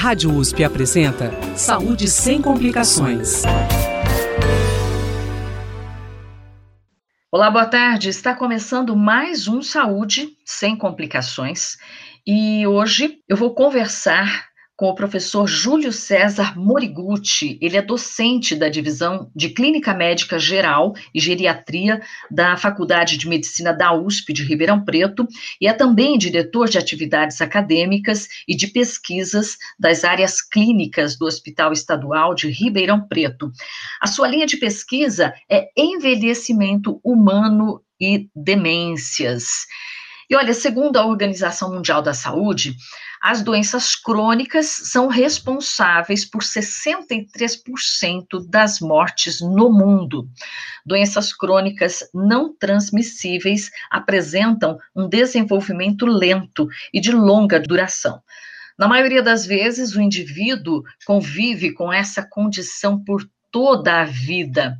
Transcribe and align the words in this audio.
Rádio 0.00 0.32
USP 0.32 0.62
apresenta 0.62 1.32
Saúde 1.56 2.06
sem 2.06 2.40
complicações. 2.40 3.42
Olá, 7.32 7.50
boa 7.50 7.66
tarde. 7.66 8.08
Está 8.08 8.32
começando 8.32 8.94
mais 8.94 9.48
um 9.48 9.60
Saúde 9.60 10.28
sem 10.44 10.76
complicações 10.76 11.78
e 12.24 12.64
hoje 12.64 13.18
eu 13.28 13.36
vou 13.36 13.52
conversar 13.52 14.47
com 14.78 14.88
o 14.88 14.94
professor 14.94 15.48
Júlio 15.48 15.92
César 15.92 16.56
Morigutti. 16.56 17.58
Ele 17.60 17.76
é 17.76 17.82
docente 17.82 18.54
da 18.54 18.68
divisão 18.68 19.28
de 19.34 19.48
Clínica 19.48 19.92
Médica 19.92 20.38
Geral 20.38 20.94
e 21.12 21.18
Geriatria 21.18 22.00
da 22.30 22.56
Faculdade 22.56 23.18
de 23.18 23.28
Medicina 23.28 23.72
da 23.72 23.92
USP 23.92 24.32
de 24.32 24.44
Ribeirão 24.44 24.84
Preto 24.84 25.26
e 25.60 25.66
é 25.66 25.72
também 25.72 26.16
diretor 26.16 26.68
de 26.68 26.78
atividades 26.78 27.40
acadêmicas 27.40 28.28
e 28.46 28.54
de 28.54 28.68
pesquisas 28.68 29.56
das 29.76 30.04
áreas 30.04 30.40
clínicas 30.40 31.18
do 31.18 31.26
Hospital 31.26 31.72
Estadual 31.72 32.32
de 32.32 32.48
Ribeirão 32.48 33.00
Preto. 33.00 33.50
A 34.00 34.06
sua 34.06 34.28
linha 34.28 34.46
de 34.46 34.58
pesquisa 34.58 35.34
é 35.50 35.68
envelhecimento 35.76 37.00
humano 37.02 37.82
e 38.00 38.28
demências. 38.32 39.66
E 40.30 40.36
olha, 40.36 40.52
segundo 40.52 40.98
a 40.98 41.06
Organização 41.06 41.72
Mundial 41.72 42.02
da 42.02 42.12
Saúde, 42.12 42.76
as 43.20 43.42
doenças 43.42 43.96
crônicas 43.96 44.66
são 44.66 45.08
responsáveis 45.08 46.24
por 46.24 46.42
63% 46.42 48.46
das 48.46 48.78
mortes 48.78 49.40
no 49.40 49.72
mundo. 49.72 50.28
Doenças 50.84 51.32
crônicas 51.32 52.04
não 52.12 52.54
transmissíveis 52.54 53.70
apresentam 53.90 54.78
um 54.94 55.08
desenvolvimento 55.08 56.04
lento 56.04 56.68
e 56.92 57.00
de 57.00 57.10
longa 57.10 57.58
duração. 57.58 58.22
Na 58.78 58.86
maioria 58.86 59.22
das 59.22 59.46
vezes, 59.46 59.96
o 59.96 60.00
indivíduo 60.00 60.82
convive 61.04 61.72
com 61.72 61.92
essa 61.92 62.22
condição 62.22 63.02
por 63.02 63.28
toda 63.50 64.02
a 64.02 64.04
vida. 64.04 64.78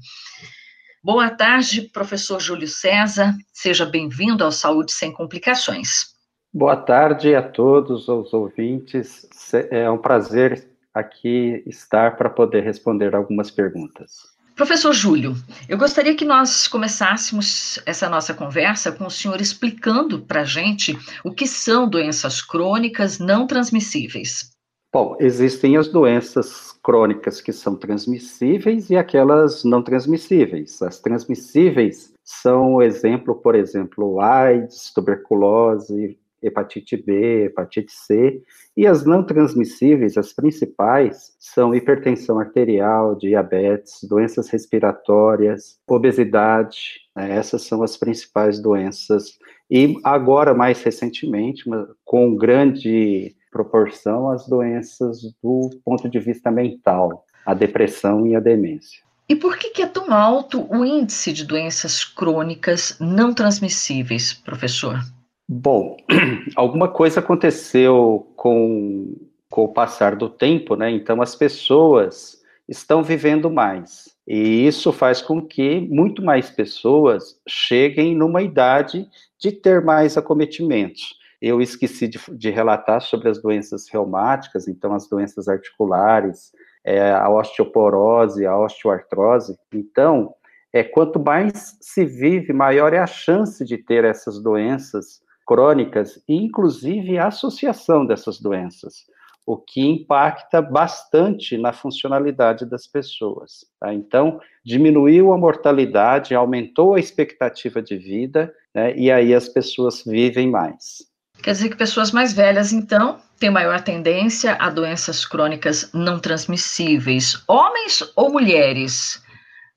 Boa 1.02 1.30
tarde, 1.30 1.82
professor 1.82 2.40
Júlio 2.40 2.66
César. 2.66 3.32
Seja 3.52 3.86
bem-vindo 3.86 4.42
ao 4.42 4.50
Saúde 4.50 4.90
Sem 4.92 5.12
Complicações. 5.12 6.14
Boa 6.52 6.76
tarde 6.76 7.36
a 7.36 7.42
todos 7.42 8.08
os 8.08 8.32
ouvintes. 8.32 9.28
É 9.70 9.88
um 9.88 9.98
prazer 9.98 10.68
aqui 10.92 11.62
estar 11.66 12.16
para 12.16 12.28
poder 12.28 12.64
responder 12.64 13.14
algumas 13.14 13.48
perguntas. 13.48 14.36
Professor 14.56 14.92
Júlio, 14.92 15.36
eu 15.68 15.78
gostaria 15.78 16.16
que 16.16 16.24
nós 16.24 16.66
começássemos 16.66 17.78
essa 17.86 18.08
nossa 18.08 18.34
conversa 18.34 18.90
com 18.90 19.06
o 19.06 19.10
senhor 19.10 19.40
explicando 19.40 20.22
para 20.22 20.40
a 20.40 20.44
gente 20.44 20.98
o 21.22 21.32
que 21.32 21.46
são 21.46 21.88
doenças 21.88 22.42
crônicas 22.42 23.20
não 23.20 23.46
transmissíveis. 23.46 24.50
Bom, 24.90 25.16
existem 25.20 25.76
as 25.76 25.88
doenças 25.88 26.72
crônicas 26.82 27.42
que 27.42 27.52
são 27.52 27.76
transmissíveis 27.76 28.88
e 28.88 28.96
aquelas 28.96 29.62
não 29.62 29.82
transmissíveis. 29.82 30.80
As 30.80 30.98
transmissíveis 30.98 32.14
são 32.24 32.80
exemplo, 32.80 33.34
por 33.34 33.54
exemplo, 33.54 34.18
AIDS, 34.18 34.90
tuberculose, 34.94 36.18
hepatite 36.42 36.96
B, 36.96 37.44
hepatite 37.44 37.92
C, 37.92 38.42
e 38.74 38.86
as 38.86 39.04
não 39.04 39.22
transmissíveis, 39.22 40.16
as 40.16 40.32
principais, 40.32 41.36
são 41.38 41.74
hipertensão 41.74 42.38
arterial, 42.38 43.14
diabetes, 43.14 44.02
doenças 44.04 44.48
respiratórias, 44.48 45.78
obesidade, 45.86 47.00
né? 47.14 47.36
essas 47.36 47.62
são 47.62 47.82
as 47.82 47.96
principais 47.96 48.58
doenças. 48.58 49.38
E 49.70 49.98
agora, 50.02 50.54
mais 50.54 50.82
recentemente, 50.82 51.64
com 52.04 52.34
grande 52.34 53.36
proporção 53.50 54.30
as 54.30 54.46
doenças 54.46 55.22
do 55.42 55.70
ponto 55.84 56.08
de 56.08 56.18
vista 56.18 56.50
mental, 56.50 57.24
a 57.44 57.54
depressão 57.54 58.26
e 58.26 58.36
a 58.36 58.40
demência. 58.40 59.02
E 59.28 59.36
por 59.36 59.58
que, 59.58 59.70
que 59.70 59.82
é 59.82 59.86
tão 59.86 60.12
alto 60.12 60.66
o 60.70 60.84
índice 60.84 61.32
de 61.32 61.44
doenças 61.44 62.02
crônicas 62.04 62.96
não 62.98 63.34
transmissíveis, 63.34 64.32
professor? 64.32 64.98
Bom, 65.46 65.96
alguma 66.56 66.88
coisa 66.88 67.20
aconteceu 67.20 68.32
com, 68.36 69.14
com 69.50 69.64
o 69.64 69.72
passar 69.72 70.16
do 70.16 70.30
tempo, 70.30 70.76
né? 70.76 70.90
Então 70.90 71.20
as 71.20 71.34
pessoas 71.34 72.38
estão 72.68 73.02
vivendo 73.02 73.50
mais. 73.50 74.14
E 74.26 74.66
isso 74.66 74.92
faz 74.92 75.22
com 75.22 75.40
que 75.40 75.80
muito 75.80 76.22
mais 76.22 76.50
pessoas 76.50 77.40
cheguem 77.48 78.14
numa 78.14 78.42
idade 78.42 79.08
de 79.38 79.52
ter 79.52 79.82
mais 79.82 80.18
acometimentos. 80.18 81.17
Eu 81.40 81.60
esqueci 81.60 82.08
de, 82.08 82.18
de 82.36 82.50
relatar 82.50 83.00
sobre 83.00 83.28
as 83.28 83.40
doenças 83.40 83.88
reumáticas, 83.88 84.66
então 84.66 84.92
as 84.92 85.08
doenças 85.08 85.48
articulares, 85.48 86.52
é, 86.84 87.12
a 87.12 87.28
osteoporose, 87.28 88.46
a 88.46 88.58
osteoartrose. 88.58 89.56
Então, 89.72 90.34
é, 90.72 90.82
quanto 90.82 91.18
mais 91.18 91.76
se 91.80 92.04
vive, 92.04 92.52
maior 92.52 92.92
é 92.92 92.98
a 92.98 93.06
chance 93.06 93.64
de 93.64 93.78
ter 93.78 94.04
essas 94.04 94.42
doenças 94.42 95.20
crônicas 95.46 96.22
e, 96.28 96.34
inclusive, 96.34 97.18
a 97.18 97.28
associação 97.28 98.04
dessas 98.04 98.38
doenças, 98.38 99.06
o 99.46 99.56
que 99.56 99.80
impacta 99.80 100.60
bastante 100.60 101.56
na 101.56 101.72
funcionalidade 101.72 102.66
das 102.66 102.86
pessoas. 102.86 103.64
Tá? 103.80 103.94
Então, 103.94 104.38
diminuiu 104.62 105.32
a 105.32 105.38
mortalidade, 105.38 106.34
aumentou 106.34 106.94
a 106.94 107.00
expectativa 107.00 107.80
de 107.80 107.96
vida, 107.96 108.54
né, 108.74 108.94
e 108.94 109.10
aí 109.10 109.34
as 109.34 109.48
pessoas 109.48 110.04
vivem 110.04 110.50
mais. 110.50 111.07
Quer 111.42 111.52
dizer 111.52 111.68
que 111.68 111.76
pessoas 111.76 112.10
mais 112.10 112.32
velhas, 112.32 112.72
então, 112.72 113.18
têm 113.38 113.50
maior 113.50 113.80
tendência 113.80 114.54
a 114.54 114.70
doenças 114.70 115.24
crônicas 115.24 115.90
não 115.94 116.18
transmissíveis. 116.18 117.42
Homens 117.46 118.02
ou 118.16 118.30
mulheres, 118.30 119.22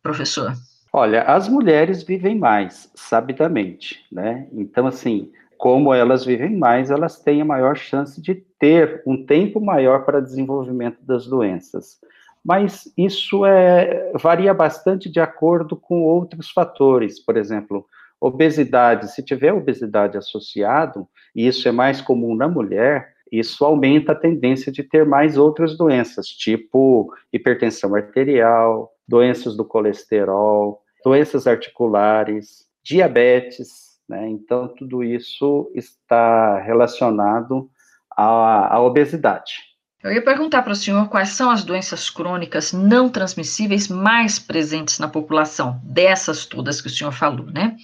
professor? 0.01 0.53
Olha, 0.91 1.21
as 1.23 1.47
mulheres 1.47 2.03
vivem 2.03 2.37
mais, 2.37 2.91
sabidamente, 2.95 4.05
né? 4.11 4.47
Então, 4.51 4.87
assim, 4.87 5.31
como 5.57 5.93
elas 5.93 6.25
vivem 6.25 6.57
mais, 6.57 6.89
elas 6.89 7.19
têm 7.19 7.41
a 7.41 7.45
maior 7.45 7.77
chance 7.77 8.19
de 8.19 8.35
ter 8.59 9.01
um 9.05 9.25
tempo 9.25 9.61
maior 9.61 10.03
para 10.03 10.19
desenvolvimento 10.19 10.97
das 11.03 11.27
doenças. 11.27 11.99
Mas 12.43 12.91
isso 12.97 13.45
é, 13.45 14.11
varia 14.19 14.53
bastante 14.53 15.09
de 15.09 15.19
acordo 15.19 15.75
com 15.75 16.01
outros 16.01 16.49
fatores, 16.49 17.23
por 17.23 17.37
exemplo, 17.37 17.85
Obesidade, 18.21 19.11
se 19.11 19.23
tiver 19.23 19.51
obesidade 19.51 20.15
associado, 20.15 21.07
e 21.35 21.47
isso 21.47 21.67
é 21.67 21.71
mais 21.71 21.99
comum 21.99 22.35
na 22.35 22.47
mulher, 22.47 23.15
isso 23.31 23.65
aumenta 23.65 24.11
a 24.11 24.15
tendência 24.15 24.71
de 24.71 24.83
ter 24.83 25.05
mais 25.05 25.37
outras 25.37 25.75
doenças, 25.75 26.27
tipo 26.27 27.11
hipertensão 27.33 27.95
arterial, 27.95 28.93
doenças 29.07 29.57
do 29.57 29.65
colesterol, 29.65 30.83
doenças 31.03 31.47
articulares, 31.47 32.67
diabetes, 32.83 33.99
né? 34.07 34.27
Então, 34.27 34.67
tudo 34.67 35.03
isso 35.03 35.71
está 35.73 36.59
relacionado 36.59 37.69
à, 38.15 38.75
à 38.75 38.81
obesidade. 38.81 39.70
Eu 40.03 40.11
ia 40.11 40.21
perguntar 40.23 40.63
para 40.63 40.73
o 40.73 40.75
senhor 40.75 41.09
quais 41.09 41.29
são 41.29 41.51
as 41.51 41.63
doenças 41.63 42.09
crônicas 42.09 42.73
não 42.73 43.07
transmissíveis 43.07 43.87
mais 43.87 44.39
presentes 44.39 44.97
na 44.97 45.07
população, 45.07 45.79
dessas 45.83 46.45
todas 46.45 46.81
que 46.81 46.87
o 46.87 46.91
senhor 46.91 47.11
falou, 47.11 47.45
né? 47.45 47.75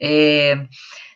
É, 0.00 0.64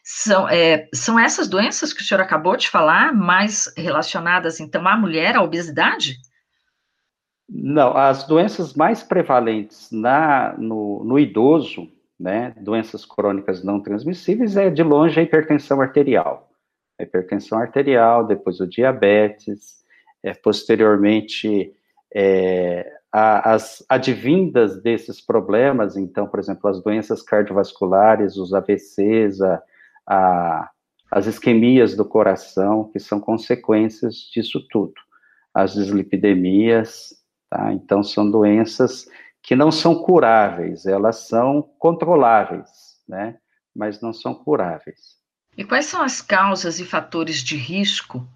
são, 0.02 0.48
é, 0.48 0.88
são 0.92 1.18
essas 1.18 1.48
doenças 1.48 1.92
que 1.92 2.02
o 2.02 2.04
senhor 2.04 2.20
acabou 2.20 2.56
de 2.56 2.68
falar, 2.68 3.14
mais 3.14 3.72
relacionadas, 3.76 4.58
então, 4.58 4.86
à 4.88 4.96
mulher, 4.96 5.36
à 5.36 5.42
obesidade? 5.42 6.16
Não, 7.48 7.96
as 7.96 8.26
doenças 8.26 8.74
mais 8.74 9.04
prevalentes 9.04 9.88
na, 9.92 10.54
no, 10.58 11.04
no 11.04 11.18
idoso, 11.18 11.88
né, 12.18 12.54
doenças 12.60 13.04
crônicas 13.04 13.62
não 13.62 13.80
transmissíveis, 13.80 14.56
é 14.56 14.68
de 14.68 14.82
longe 14.82 15.20
a 15.20 15.22
hipertensão 15.22 15.80
arterial. 15.80 16.50
A 16.98 17.04
hipertensão 17.04 17.58
arterial, 17.58 18.26
depois 18.26 18.58
o 18.60 18.66
diabetes, 18.66 19.83
é, 20.24 20.32
posteriormente, 20.32 21.70
é, 22.12 22.90
as 23.12 23.84
advindas 23.88 24.82
desses 24.82 25.20
problemas, 25.20 25.96
então, 25.96 26.26
por 26.26 26.40
exemplo, 26.40 26.68
as 26.68 26.82
doenças 26.82 27.22
cardiovasculares, 27.22 28.36
os 28.36 28.54
AVCs, 28.54 29.40
a, 29.42 29.62
a, 30.06 30.70
as 31.12 31.26
isquemias 31.26 31.94
do 31.94 32.04
coração, 32.04 32.90
que 32.90 32.98
são 32.98 33.20
consequências 33.20 34.14
disso 34.32 34.66
tudo. 34.70 34.94
As 35.52 35.74
dislipidemias, 35.74 37.14
tá? 37.50 37.72
Então, 37.72 38.02
são 38.02 38.28
doenças 38.28 39.06
que 39.42 39.54
não 39.54 39.70
são 39.70 39.94
curáveis, 39.94 40.86
elas 40.86 41.28
são 41.28 41.62
controláveis, 41.78 42.68
né? 43.06 43.36
Mas 43.76 44.00
não 44.00 44.12
são 44.12 44.34
curáveis. 44.34 45.18
E 45.56 45.64
quais 45.64 45.84
são 45.84 46.02
as 46.02 46.20
causas 46.22 46.80
e 46.80 46.84
fatores 46.84 47.36
de 47.44 47.56
risco 47.56 48.26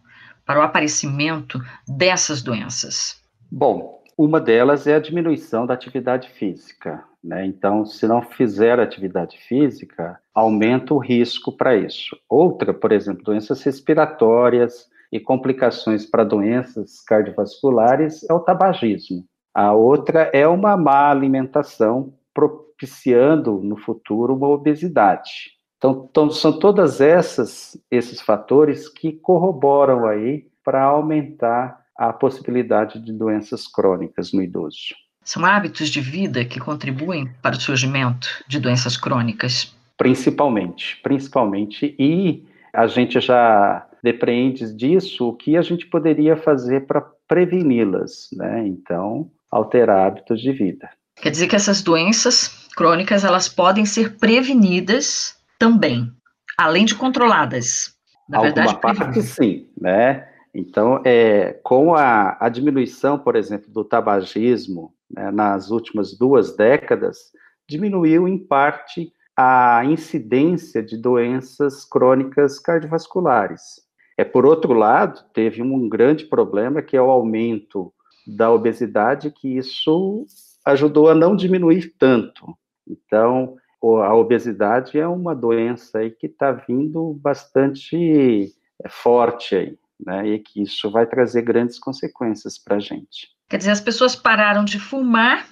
para 0.49 0.61
o 0.61 0.62
aparecimento 0.62 1.61
dessas 1.87 2.43
doenças? 2.43 3.23
Bom, 3.53 4.03
uma 4.17 4.41
delas 4.41 4.87
é 4.87 4.95
a 4.95 5.00
diminuição 5.00 5.67
da 5.67 5.75
atividade 5.75 6.31
física. 6.31 7.05
Né? 7.23 7.45
Então, 7.45 7.85
se 7.85 8.06
não 8.06 8.23
fizer 8.23 8.81
atividade 8.81 9.37
física, 9.47 10.19
aumenta 10.35 10.95
o 10.95 10.99
risco 10.99 11.53
para 11.53 11.77
isso. 11.77 12.17
Outra, 12.27 12.73
por 12.73 12.93
exemplo, 12.93 13.23
doenças 13.23 13.62
respiratórias, 13.62 14.89
e 15.11 15.19
complicações 15.19 16.05
para 16.05 16.25
doenças 16.25 17.00
cardiovasculares 17.00 18.29
é 18.29 18.33
o 18.33 18.41
tabagismo. 18.41 19.25
A 19.55 19.73
outra 19.73 20.31
é 20.33 20.47
uma 20.47 20.77
má 20.77 21.11
alimentação, 21.11 22.12
propiciando 22.35 23.61
no 23.62 23.77
futuro 23.77 24.35
uma 24.35 24.49
obesidade. 24.49 25.58
Então, 25.79 26.09
então 26.11 26.31
são 26.31 26.59
todas 26.59 27.01
essas 27.01 27.81
esses 27.91 28.21
fatores 28.21 28.89
que 28.89 29.13
corroboram 29.13 30.07
aí 30.07 30.47
para 30.65 30.83
aumentar 30.83 31.81
a 31.97 32.13
possibilidade 32.13 33.01
de 33.01 33.13
doenças 33.13 33.67
crônicas 33.67 34.33
no 34.33 34.43
idoso. 34.43 34.95
São 35.25 35.45
hábitos 35.45 35.89
de 35.89 36.01
vida 36.01 36.45
que 36.45 36.61
contribuem 36.61 37.29
para 37.43 37.57
o 37.57 37.61
surgimento 37.61 38.29
de 38.47 38.59
doenças 38.59 38.97
crônicas? 38.97 39.75
Principalmente, 39.97 40.99
principalmente. 41.03 41.95
E 41.99 42.45
a 42.73 42.87
gente 42.87 43.21
já 43.21 43.87
depreende 44.03 44.73
disso 44.75 45.29
o 45.29 45.35
que 45.35 45.57
a 45.57 45.63
gente 45.63 45.87
poderia 45.87 46.37
fazer 46.37 46.87
para 46.87 47.05
preveni-las, 47.27 48.29
né? 48.33 48.67
Então, 48.67 49.31
alterar 49.51 50.07
hábitos 50.07 50.41
de 50.41 50.53
vida. 50.53 50.89
Quer 51.17 51.31
dizer 51.31 51.49
que 51.49 51.57
essas 51.57 51.83
doenças 51.83 52.69
crônicas 52.77 53.25
elas 53.25 53.49
podem 53.49 53.85
ser 53.85 54.17
prevenidas 54.17 55.38
também, 55.59 56.11
além 56.57 56.85
de 56.85 56.95
controladas. 56.95 57.95
Na 58.29 58.39
Alguma 58.39 58.55
verdade, 58.55 58.81
parte 58.81 59.23
sim, 59.23 59.69
né? 59.81 60.29
Então, 60.55 61.01
é, 61.05 61.53
com 61.63 61.95
a, 61.95 62.37
a 62.41 62.49
diminuição, 62.49 63.19
por 63.19 63.37
exemplo, 63.37 63.71
do 63.71 63.85
tabagismo 63.85 64.93
né, 65.11 65.31
nas 65.31 65.71
últimas 65.71 66.17
duas 66.17 66.57
décadas, 66.57 67.33
diminuiu 67.69 68.27
em 68.27 68.39
parte 68.39 69.13
a 69.37 69.85
incidência 69.85 70.83
de 70.83 70.97
doenças 70.97 71.85
crônicas 71.85 72.59
cardiovasculares. 72.59 73.81
É 74.17 74.25
por 74.25 74.45
outro 74.45 74.73
lado, 74.73 75.23
teve 75.33 75.63
um 75.63 75.89
grande 75.89 76.25
problema 76.25 76.83
que 76.83 76.97
é 76.97 77.01
o 77.01 77.11
aumento 77.11 77.93
da 78.27 78.51
obesidade, 78.51 79.31
que 79.31 79.57
isso 79.57 80.27
ajudou 80.65 81.09
a 81.09 81.15
não 81.15 81.37
diminuir 81.37 81.95
tanto. 81.97 82.59
Então, 82.87 83.57
a 83.83 84.15
obesidade 84.15 84.99
é 84.99 85.07
uma 85.07 85.35
doença 85.35 85.99
aí 85.99 86.11
que 86.11 86.27
está 86.27 86.53
vindo 86.53 87.15
bastante 87.21 88.53
é, 88.85 88.89
forte 88.89 89.55
aí, 89.55 89.79
né? 90.05 90.29
E 90.29 90.39
que 90.39 90.63
isso 90.63 90.91
vai 90.91 91.07
trazer 91.07 91.43
grandes 91.43 91.79
consequências 91.79 92.59
para 92.59 92.77
a 92.77 92.81
gente. 92.81 93.29
Quer 93.49 93.59
dizer, 93.59 93.71
as 93.71 93.81
pessoas 93.81 94.15
pararam 94.15 94.65
de 94.65 94.79
fumar 94.79 95.47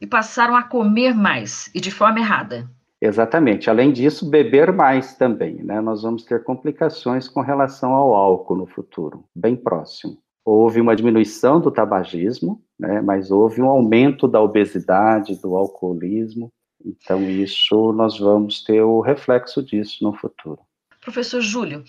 e 0.00 0.06
passaram 0.06 0.54
a 0.54 0.62
comer 0.62 1.14
mais 1.14 1.70
e 1.74 1.80
de 1.80 1.90
forma 1.90 2.18
errada. 2.18 2.68
Exatamente. 3.00 3.70
Além 3.70 3.92
disso, 3.92 4.28
beber 4.28 4.72
mais 4.72 5.14
também, 5.14 5.62
né? 5.62 5.80
Nós 5.80 6.02
vamos 6.02 6.24
ter 6.24 6.42
complicações 6.42 7.28
com 7.28 7.40
relação 7.40 7.92
ao 7.92 8.12
álcool 8.12 8.56
no 8.56 8.66
futuro, 8.66 9.24
bem 9.34 9.54
próximo. 9.54 10.18
Houve 10.44 10.80
uma 10.80 10.96
diminuição 10.96 11.60
do 11.60 11.70
tabagismo, 11.70 12.60
né? 12.78 13.00
Mas 13.00 13.30
houve 13.30 13.62
um 13.62 13.68
aumento 13.68 14.26
da 14.26 14.40
obesidade, 14.40 15.40
do 15.40 15.56
alcoolismo. 15.56 16.50
Então, 16.84 17.22
isso 17.22 17.92
nós 17.92 18.18
vamos 18.18 18.62
ter 18.62 18.82
o 18.82 19.00
reflexo 19.00 19.62
disso 19.62 20.02
no 20.02 20.14
futuro. 20.14 20.60
Professor 21.00 21.40
Júlio, 21.40 21.84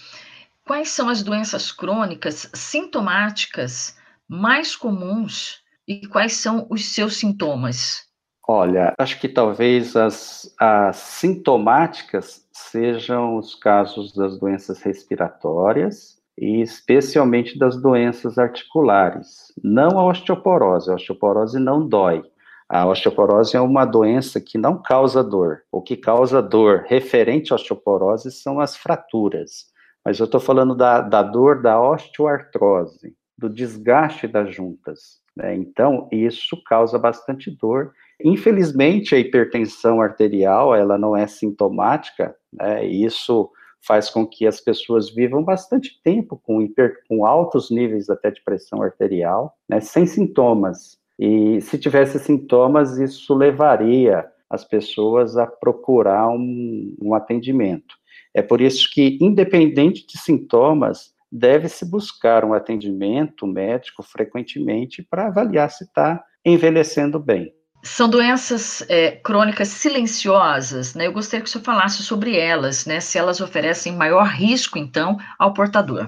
quais 0.65 0.89
são 0.89 1.09
as 1.09 1.23
doenças 1.23 1.71
crônicas 1.71 2.49
sintomáticas 2.53 3.97
mais 4.27 4.75
comuns 4.75 5.63
e 5.87 6.07
quais 6.07 6.33
são 6.33 6.67
os 6.69 6.93
seus 6.93 7.17
sintomas? 7.17 8.07
Olha, 8.47 8.93
acho 8.97 9.19
que 9.19 9.29
talvez 9.29 9.95
as, 9.95 10.53
as 10.59 10.95
sintomáticas 10.95 12.47
sejam 12.51 13.37
os 13.37 13.53
casos 13.53 14.13
das 14.13 14.39
doenças 14.39 14.81
respiratórias 14.81 16.19
e 16.37 16.61
especialmente 16.61 17.59
das 17.59 17.79
doenças 17.79 18.37
articulares. 18.37 19.53
Não 19.63 19.99
a 19.99 20.05
osteoporose, 20.05 20.89
a 20.89 20.95
osteoporose 20.95 21.59
não 21.59 21.87
dói. 21.87 22.23
A 22.69 22.85
osteoporose 22.85 23.57
é 23.57 23.59
uma 23.59 23.83
doença 23.83 24.39
que 24.39 24.57
não 24.57 24.81
causa 24.81 25.23
dor. 25.23 25.63
O 25.71 25.81
que 25.81 25.97
causa 25.97 26.41
dor 26.41 26.85
referente 26.87 27.51
à 27.51 27.55
osteoporose 27.55 28.31
são 28.31 28.59
as 28.59 28.77
fraturas. 28.77 29.65
Mas 30.05 30.19
eu 30.19 30.25
estou 30.25 30.39
falando 30.39 30.75
da, 30.75 31.01
da 31.01 31.23
dor 31.23 31.61
da 31.61 31.81
osteoartrose, 31.81 33.15
do 33.37 33.49
desgaste 33.49 34.27
das 34.27 34.53
juntas. 34.53 35.19
Né? 35.35 35.55
Então, 35.55 36.07
isso 36.11 36.61
causa 36.63 36.99
bastante 36.99 37.49
dor 37.49 37.91
Infelizmente, 38.23 39.15
a 39.15 39.17
hipertensão 39.17 40.01
arterial, 40.01 40.75
ela 40.75 40.97
não 40.97 41.15
é 41.15 41.25
sintomática, 41.25 42.35
né, 42.51 42.85
isso 42.85 43.49
faz 43.81 44.09
com 44.09 44.27
que 44.27 44.45
as 44.45 44.59
pessoas 44.59 45.09
vivam 45.09 45.41
bastante 45.41 46.01
tempo 46.03 46.37
com, 46.43 46.61
hiper, 46.61 47.01
com 47.07 47.25
altos 47.25 47.71
níveis 47.71 48.09
até 48.09 48.29
de 48.29 48.43
pressão 48.43 48.81
arterial, 48.81 49.55
né, 49.69 49.79
sem 49.79 50.05
sintomas. 50.05 50.98
E 51.19 51.59
se 51.59 51.77
tivesse 51.77 52.17
sintomas, 52.17 52.97
isso 52.97 53.35
levaria 53.35 54.25
as 54.49 54.63
pessoas 54.63 55.35
a 55.35 55.45
procurar 55.45 56.29
um, 56.29 56.95
um 57.01 57.13
atendimento. 57.13 57.95
É 58.33 58.41
por 58.41 58.61
isso 58.61 58.89
que, 58.89 59.17
independente 59.19 60.07
de 60.07 60.17
sintomas, 60.17 61.13
deve-se 61.29 61.85
buscar 61.85 62.45
um 62.45 62.53
atendimento 62.53 63.45
médico 63.45 64.01
frequentemente 64.01 65.03
para 65.03 65.27
avaliar 65.27 65.69
se 65.69 65.83
está 65.83 66.23
envelhecendo 66.45 67.19
bem. 67.19 67.53
São 67.83 68.09
doenças 68.09 68.83
é, 68.89 69.11
crônicas 69.11 69.69
silenciosas, 69.69 70.95
né? 70.95 71.07
Eu 71.07 71.13
gostaria 71.13 71.41
que 71.41 71.49
o 71.49 71.51
senhor 71.51 71.63
falasse 71.63 72.03
sobre 72.03 72.37
elas, 72.37 72.85
né? 72.85 72.99
Se 72.99 73.17
elas 73.17 73.39
oferecem 73.39 73.95
maior 73.95 74.27
risco, 74.27 74.77
então, 74.77 75.17
ao 75.37 75.53
portador. 75.53 76.07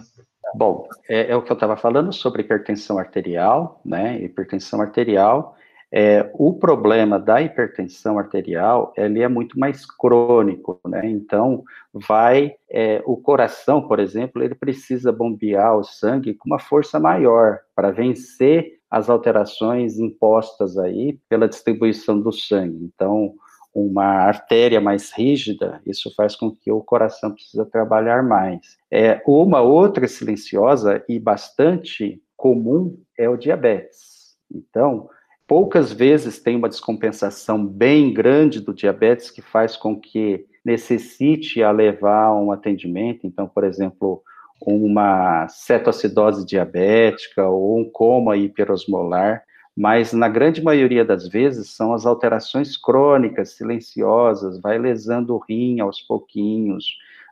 Bom, 0.54 0.88
é, 1.08 1.32
é 1.32 1.36
o 1.36 1.42
que 1.42 1.52
eu 1.52 1.56
estava 1.56 1.78
falando 1.78 2.12
sobre 2.12 2.42
hipertensão 2.42 2.98
arterial, 2.98 3.80
né? 3.86 4.22
Hipertensão 4.22 4.82
arterial, 4.82 5.56
é, 5.94 6.30
o 6.36 6.54
problema 6.54 7.20
da 7.20 7.42
hipertensão 7.42 8.18
arterial, 8.18 8.94
ele 8.96 9.22
é 9.22 9.28
muito 9.28 9.60
mais 9.60 9.86
crônico, 9.86 10.80
né? 10.88 11.02
Então, 11.06 11.64
vai, 11.94 12.56
é, 12.70 13.04
o 13.06 13.18
coração, 13.18 13.86
por 13.86 14.00
exemplo, 14.00 14.42
ele 14.42 14.56
precisa 14.56 15.12
bombear 15.12 15.78
o 15.78 15.84
sangue 15.84 16.34
com 16.34 16.50
uma 16.50 16.60
força 16.60 16.98
maior 16.98 17.60
para 17.76 17.92
vencer 17.92 18.80
as 18.90 19.10
alterações 19.10 20.00
impostas 20.00 20.78
aí 20.78 21.20
pela 21.28 21.48
distribuição 21.48 22.22
do 22.22 22.32
sangue. 22.32 22.90
Então, 22.94 23.34
uma 23.74 24.06
artéria 24.06 24.82
mais 24.82 25.12
rígida, 25.12 25.82
isso 25.86 26.14
faz 26.16 26.36
com 26.36 26.52
que 26.52 26.72
o 26.72 26.82
coração 26.82 27.32
precisa 27.32 27.66
trabalhar 27.66 28.22
mais. 28.22 28.78
É, 28.92 29.22
uma 29.26 29.62
outra 29.62 30.08
silenciosa 30.08 31.04
e 31.08 31.18
bastante 31.20 32.22
comum 32.36 32.98
é 33.18 33.30
o 33.30 33.38
diabetes. 33.38 34.36
Então, 34.54 35.10
poucas 35.48 35.92
vezes 35.94 36.40
tem 36.40 36.56
uma 36.56 36.70
descompensação 36.70 37.66
bem 37.66 38.14
grande 38.14 38.60
do 38.60 38.74
diabetes 38.74 39.32
que 39.32 39.42
faz 39.42 39.78
com 39.78 40.00
que 40.00 40.46
necessite 40.64 41.64
a 41.64 41.72
levar 41.72 42.34
um 42.36 42.52
atendimento. 42.52 43.26
Então, 43.26 43.48
por 43.48 43.64
exemplo, 43.64 44.22
uma 44.62 45.48
cetoacidose 45.48 46.46
diabética 46.46 47.48
ou 47.48 47.80
um 47.80 47.90
coma 47.90 48.38
hiperosmolar, 48.38 49.44
mas 49.76 50.14
na 50.14 50.28
grande 50.28 50.62
maioria 50.62 51.04
das 51.06 51.28
vezes 51.28 51.76
são 51.76 51.94
as 51.94 52.06
alterações 52.06 52.78
crônicas, 52.78 53.52
silenciosas, 53.52 54.60
vai 54.60 54.78
lesando 54.78 55.36
o 55.36 55.40
rim 55.40 55.80
aos 55.80 56.02
pouquinhos, 56.02 56.86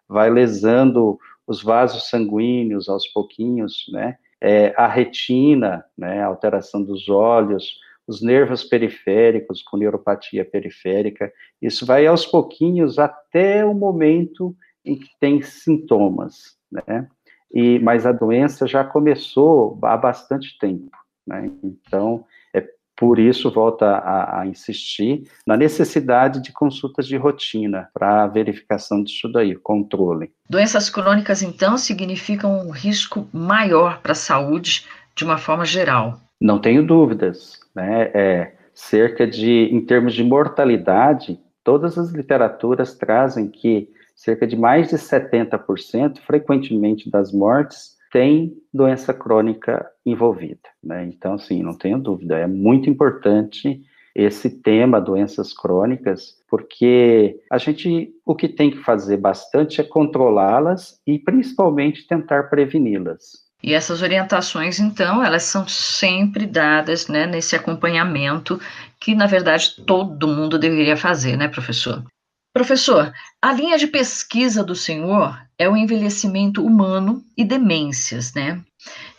vai 0.07 0.29
lesando 0.29 1.19
os 1.45 1.61
vasos 1.61 2.09
sanguíneos 2.09 2.87
aos 2.89 3.07
pouquinhos, 3.07 3.85
né? 3.91 4.17
É, 4.41 4.73
a 4.77 4.87
retina, 4.87 5.83
né? 5.97 6.21
A 6.21 6.27
alteração 6.27 6.81
dos 6.81 7.09
olhos, 7.09 7.77
os 8.07 8.21
nervos 8.21 8.63
periféricos 8.63 9.61
com 9.61 9.77
neuropatia 9.77 10.45
periférica, 10.45 11.31
isso 11.61 11.85
vai 11.85 12.07
aos 12.07 12.25
pouquinhos 12.25 12.97
até 12.97 13.65
o 13.65 13.73
momento 13.73 14.55
em 14.83 14.97
que 14.97 15.09
tem 15.19 15.41
sintomas, 15.41 16.57
né? 16.71 17.07
e, 17.51 17.79
mas 17.79 18.05
a 18.05 18.11
doença 18.11 18.67
já 18.67 18.83
começou 18.83 19.77
há 19.83 19.97
bastante 19.97 20.57
tempo, 20.59 20.95
né? 21.25 21.51
Então, 21.63 22.25
é 22.53 22.63
por 22.95 23.17
isso, 23.17 23.49
volta 23.49 23.85
a, 23.85 24.41
a 24.41 24.45
insistir 24.45 25.23
na 25.47 25.55
necessidade 25.55 26.41
de 26.41 26.51
consultas 26.51 27.07
de 27.07 27.15
rotina 27.15 27.89
para 27.93 28.27
verificação 28.27 29.03
disso 29.03 29.31
daí, 29.31 29.55
controle. 29.55 30.31
Doenças 30.49 30.89
crônicas, 30.89 31.41
então, 31.41 31.77
significam 31.77 32.67
um 32.67 32.71
risco 32.71 33.27
maior 33.31 34.01
para 34.01 34.11
a 34.11 34.15
saúde 34.15 34.85
de 35.15 35.23
uma 35.23 35.37
forma 35.37 35.63
geral. 35.63 36.19
Não 36.41 36.59
tenho 36.59 36.85
dúvidas, 36.85 37.59
né? 37.75 38.11
É, 38.13 38.53
cerca 38.73 39.27
de, 39.27 39.69
em 39.71 39.85
termos 39.85 40.13
de 40.13 40.23
mortalidade, 40.23 41.39
todas 41.63 41.97
as 41.97 42.11
literaturas 42.11 42.95
trazem 42.95 43.49
que 43.49 43.89
cerca 44.15 44.45
de 44.45 44.57
mais 44.57 44.89
de 44.89 44.95
70%, 44.95 46.19
frequentemente 46.19 47.09
das 47.09 47.31
mortes, 47.31 47.97
tem 48.11 48.53
doença 48.73 49.13
crônica 49.13 49.85
envolvida. 50.05 50.69
Né? 50.83 51.05
Então, 51.05 51.37
sim, 51.37 51.63
não 51.63 51.77
tenho 51.77 51.99
dúvida, 51.99 52.37
é 52.37 52.47
muito 52.47 52.89
importante 52.89 53.81
esse 54.15 54.49
tema, 54.49 54.99
doenças 54.99 55.53
crônicas, 55.53 56.35
porque 56.47 57.39
a 57.49 57.57
gente, 57.57 58.11
o 58.25 58.35
que 58.35 58.49
tem 58.49 58.71
que 58.71 58.79
fazer 58.79 59.17
bastante 59.17 59.79
é 59.79 59.83
controlá-las 59.83 60.99
e, 61.05 61.19
principalmente, 61.19 62.07
tentar 62.07 62.49
preveni-las. 62.49 63.47
E 63.61 63.73
essas 63.73 64.01
orientações, 64.01 64.79
então, 64.79 65.23
elas 65.23 65.43
são 65.43 65.67
sempre 65.67 66.45
dadas 66.45 67.07
né, 67.07 67.27
nesse 67.27 67.55
acompanhamento 67.55 68.59
que, 68.99 69.13
na 69.13 69.25
verdade, 69.25 69.75
todo 69.85 70.27
mundo 70.27 70.57
deveria 70.57 70.97
fazer, 70.97 71.37
né, 71.37 71.47
professor? 71.47 72.03
Professor, 72.53 73.13
a 73.41 73.53
linha 73.53 73.77
de 73.77 73.85
pesquisa 73.85 74.63
do 74.63 74.75
senhor 74.75 75.39
é 75.57 75.69
o 75.69 75.77
envelhecimento 75.77 76.65
humano 76.65 77.21
e 77.37 77.45
demências, 77.45 78.33
né? 78.33 78.59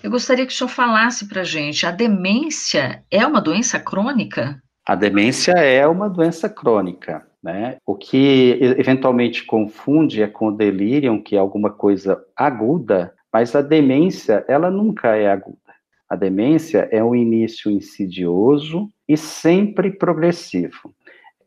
Eu 0.02 0.10
gostaria 0.10 0.44
que 0.44 0.52
o 0.52 0.56
senhor 0.56 0.68
falasse 0.68 1.28
para 1.28 1.42
a 1.42 1.44
gente, 1.44 1.86
a 1.86 1.90
demência 1.92 3.04
é 3.10 3.24
uma 3.24 3.40
doença 3.40 3.78
crônica? 3.78 4.60
A 4.86 4.96
demência 4.96 5.52
é 5.52 5.86
uma 5.86 6.08
doença 6.08 6.48
crônica, 6.48 7.24
né? 7.42 7.76
O 7.86 7.94
que 7.94 8.58
eventualmente 8.60 9.44
confunde 9.44 10.22
é 10.22 10.26
com 10.26 10.48
o 10.48 10.56
delírio, 10.56 11.22
que 11.22 11.36
é 11.36 11.38
alguma 11.38 11.70
coisa 11.70 12.20
aguda, 12.34 13.14
mas 13.32 13.54
a 13.54 13.62
demência, 13.62 14.44
ela 14.48 14.70
nunca 14.70 15.14
é 15.14 15.30
aguda. 15.30 15.58
A 16.08 16.16
demência 16.16 16.88
é 16.90 17.04
um 17.04 17.14
início 17.14 17.70
insidioso 17.70 18.90
e 19.08 19.16
sempre 19.16 19.92
progressivo. 19.92 20.92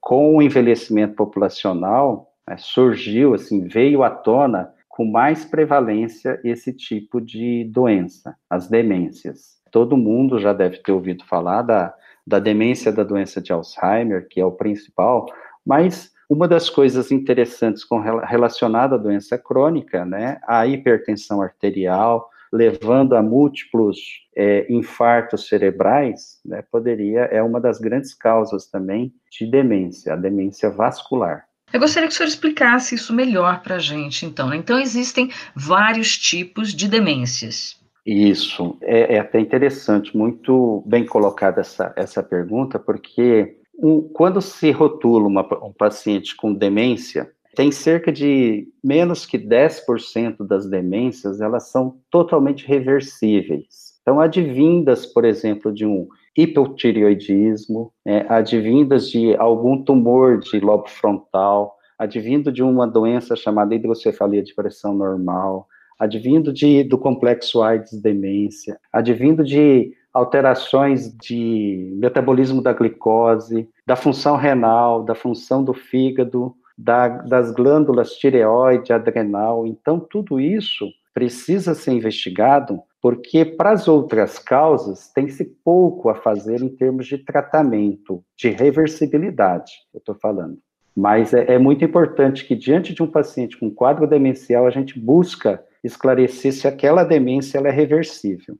Com 0.03 0.35
o 0.35 0.41
envelhecimento 0.41 1.15
populacional, 1.15 2.29
né, 2.45 2.57
surgiu, 2.57 3.33
assim, 3.33 3.65
veio 3.65 4.03
à 4.03 4.09
tona 4.09 4.73
com 4.89 5.05
mais 5.05 5.45
prevalência 5.45 6.41
esse 6.43 6.73
tipo 6.73 7.21
de 7.21 7.63
doença, 7.71 8.35
as 8.49 8.67
demências. 8.67 9.61
Todo 9.71 9.95
mundo 9.95 10.37
já 10.39 10.51
deve 10.51 10.79
ter 10.79 10.91
ouvido 10.91 11.23
falar 11.23 11.61
da, 11.61 11.95
da 12.27 12.37
demência 12.37 12.91
da 12.91 13.03
doença 13.03 13.41
de 13.41 13.53
Alzheimer, 13.53 14.27
que 14.27 14.41
é 14.41 14.45
o 14.45 14.51
principal, 14.51 15.25
mas 15.65 16.11
uma 16.29 16.49
das 16.49 16.69
coisas 16.69 17.09
interessantes 17.09 17.85
com, 17.85 17.99
relacionada 17.99 18.95
à 18.95 18.97
doença 18.97 19.37
crônica, 19.37 20.03
né, 20.03 20.37
a 20.45 20.67
hipertensão 20.67 21.41
arterial, 21.41 22.29
levando 22.53 23.15
a 23.15 23.21
múltiplos 23.23 23.97
é, 24.37 24.71
infartos 24.71 25.47
cerebrais, 25.47 26.39
né, 26.45 26.63
poderia, 26.71 27.21
é 27.21 27.41
uma 27.41 27.59
das 27.59 27.79
grandes 27.79 28.13
causas 28.13 28.67
também 28.67 29.11
de 29.31 29.47
demência, 29.47 30.13
a 30.13 30.15
demência 30.15 30.69
vascular. 30.69 31.45
Eu 31.73 31.79
gostaria 31.79 32.07
que 32.07 32.13
o 32.13 32.15
senhor 32.15 32.29
explicasse 32.29 32.93
isso 32.93 33.11
melhor 33.11 33.63
para 33.63 33.77
a 33.77 33.79
gente, 33.79 34.27
então. 34.27 34.49
Né? 34.49 34.57
Então, 34.57 34.79
existem 34.79 35.31
vários 35.55 36.15
tipos 36.15 36.71
de 36.71 36.87
demências. 36.87 37.81
Isso, 38.05 38.77
é, 38.81 39.15
é 39.15 39.19
até 39.19 39.39
interessante, 39.39 40.15
muito 40.15 40.83
bem 40.85 41.05
colocada 41.05 41.61
essa, 41.61 41.91
essa 41.95 42.21
pergunta, 42.21 42.77
porque 42.77 43.57
um, 43.79 44.01
quando 44.01 44.39
se 44.41 44.69
rotula 44.69 45.27
uma, 45.27 45.41
um 45.65 45.73
paciente 45.73 46.35
com 46.35 46.53
demência, 46.53 47.31
tem 47.55 47.71
cerca 47.71 48.11
de 48.11 48.67
menos 48.83 49.25
que 49.25 49.37
10% 49.37 50.45
das 50.45 50.67
demências, 50.69 51.39
elas 51.39 51.69
são 51.69 51.97
totalmente 52.09 52.65
reversíveis. 52.65 53.93
Então, 54.01 54.19
advindas, 54.19 55.05
por 55.05 55.23
exemplo, 55.23 55.71
de 55.71 55.85
um 55.85 56.07
hipotireoidismo, 56.35 57.91
é, 58.05 58.25
advindas 58.27 59.09
de 59.09 59.35
algum 59.35 59.81
tumor 59.81 60.39
de 60.39 60.59
lobo 60.59 60.89
frontal, 60.89 61.77
advindo 61.97 62.51
de 62.51 62.63
uma 62.63 62.87
doença 62.87 63.35
chamada 63.35 63.75
hidrocefalia 63.75 64.43
de 64.43 64.53
pressão 64.53 64.93
normal, 64.93 65.67
advindo 65.97 66.51
de, 66.51 66.83
do 66.83 66.97
complexo 66.97 67.61
AIDS 67.61 68.01
demência, 68.01 68.79
advindo 68.91 69.43
de 69.43 69.93
alterações 70.13 71.15
de 71.17 71.95
metabolismo 71.97 72.61
da 72.61 72.73
glicose, 72.73 73.69
da 73.85 73.95
função 73.95 74.35
renal, 74.35 75.03
da 75.03 75.15
função 75.15 75.63
do 75.63 75.73
fígado, 75.73 76.53
da, 76.77 77.07
das 77.07 77.51
glândulas 77.51 78.13
tireoide, 78.13 78.93
adrenal. 78.93 79.65
Então, 79.65 79.99
tudo 79.99 80.39
isso 80.39 80.87
precisa 81.13 81.75
ser 81.75 81.91
investigado 81.91 82.81
porque 83.03 83.43
para 83.43 83.71
as 83.71 83.89
outras 83.89 84.39
causas 84.39 85.09
tem-se 85.09 85.43
pouco 85.43 86.07
a 86.07 86.15
fazer 86.15 86.61
em 86.61 86.69
termos 86.69 87.05
de 87.05 87.17
tratamento, 87.17 88.23
de 88.37 88.49
reversibilidade, 88.49 89.73
eu 89.93 89.97
estou 89.97 90.15
falando. 90.15 90.57
Mas 90.95 91.33
é, 91.33 91.55
é, 91.55 91.57
muito 91.57 91.83
importante 91.83 92.45
que 92.45 92.55
diante 92.55 92.93
de 92.93 93.03
um 93.03 93.07
paciente 93.07 93.57
com 93.57 93.69
quadro 93.69 94.07
demencial 94.07 94.65
a 94.65 94.69
gente 94.69 94.97
busca 94.97 95.61
esclarecer 95.83 96.53
se 96.53 96.65
aquela 96.65 97.03
demência 97.03 97.57
é 97.59 97.71
reversível. 97.71 98.55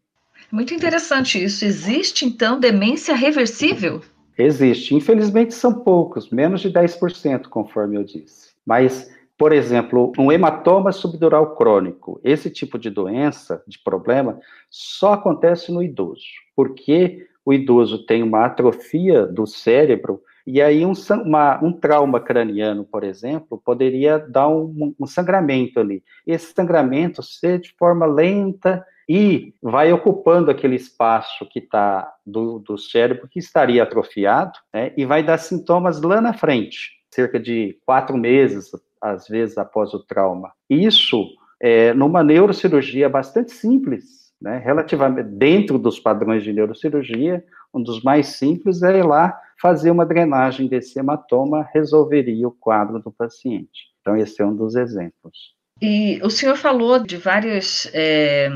Muito 0.52 0.74
interessante 0.74 1.42
isso. 1.42 1.64
Existe 1.64 2.26
então 2.26 2.60
demência 2.60 3.16
reversível? 3.16 4.02
Existe. 4.38 4.96
Infelizmente 4.96 5.54
são 5.54 5.74
poucos, 5.84 6.30
menos 6.30 6.62
de 6.62 6.72
10%, 6.72 7.48
conforme 7.48 7.98
eu 7.98 8.04
disse. 8.04 8.52
Mas 8.66 9.12
por 9.38 9.52
exemplo, 9.52 10.12
um 10.18 10.32
hematoma 10.32 10.92
subdural 10.92 11.56
crônico, 11.56 12.20
esse 12.24 12.50
tipo 12.50 12.78
de 12.78 12.90
doença, 12.90 13.64
de 13.68 13.80
problema, 13.80 14.40
só 14.70 15.14
acontece 15.14 15.72
no 15.72 15.82
idoso, 15.82 16.24
porque 16.56 17.28
o 17.44 17.52
idoso 17.52 18.06
tem 18.06 18.22
uma 18.24 18.46
atrofia 18.46 19.26
do 19.26 19.46
cérebro 19.46 20.22
e 20.46 20.62
aí 20.62 20.86
um, 20.86 20.94
uma, 21.26 21.64
um 21.64 21.72
trauma 21.72 22.20
craniano, 22.20 22.84
por 22.84 23.04
exemplo, 23.04 23.62
poderia 23.64 24.20
dar 24.20 24.50
um, 24.50 24.94
um, 25.00 25.08
sangramento 25.08 25.80
ali. 25.80 26.04
Esse 26.28 26.54
sangramento 26.54 27.24
ser 27.24 27.60
de 27.60 27.74
forma 27.78 28.06
lenta 28.06 28.86
e 29.08 29.54
vai 29.62 29.92
ocupando 29.92 30.52
aquele 30.52 30.76
espaço 30.76 31.46
que 31.50 31.60
está 31.60 32.12
do, 32.26 32.60
do 32.60 32.78
cérebro 32.78 33.28
que 33.30 33.40
estaria 33.40 33.84
atrofiado, 33.84 34.58
né, 34.74 34.94
e 34.98 35.06
vai 35.06 35.24
dar 35.24 35.38
sintomas 35.38 36.02
lá 36.02 36.22
na 36.22 36.34
frente, 36.34 36.92
cerca 37.10 37.40
de 37.40 37.78
quatro 37.86 38.18
meses, 38.18 38.72
às 39.02 39.28
vezes, 39.28 39.58
após 39.58 39.94
o 39.94 40.00
trauma. 40.00 40.52
Isso, 40.70 41.26
é, 41.62 41.94
numa 41.94 42.24
neurocirurgia 42.24 43.10
bastante 43.10 43.52
simples, 43.52 44.23
né, 44.44 44.62
relativamente 44.64 45.30
dentro 45.30 45.80
dos 45.80 45.98
padrões 45.98 46.44
de 46.44 46.52
neurocirurgia, 46.52 47.42
um 47.74 47.82
dos 47.82 48.04
mais 48.04 48.28
simples 48.28 48.84
é 48.84 49.00
ir 49.00 49.06
lá 49.06 49.40
fazer 49.60 49.90
uma 49.90 50.06
drenagem 50.06 50.68
desse 50.68 51.00
hematoma, 51.00 51.66
resolveria 51.74 52.46
o 52.46 52.52
quadro 52.52 53.00
do 53.00 53.10
paciente. 53.10 53.88
Então, 54.02 54.18
esse 54.18 54.42
é 54.42 54.46
um 54.46 54.54
dos 54.54 54.76
exemplos. 54.76 55.56
E 55.82 56.20
o 56.22 56.30
senhor 56.30 56.58
falou 56.58 57.00
de 57.00 57.16
vários. 57.16 57.90
É, 57.94 58.50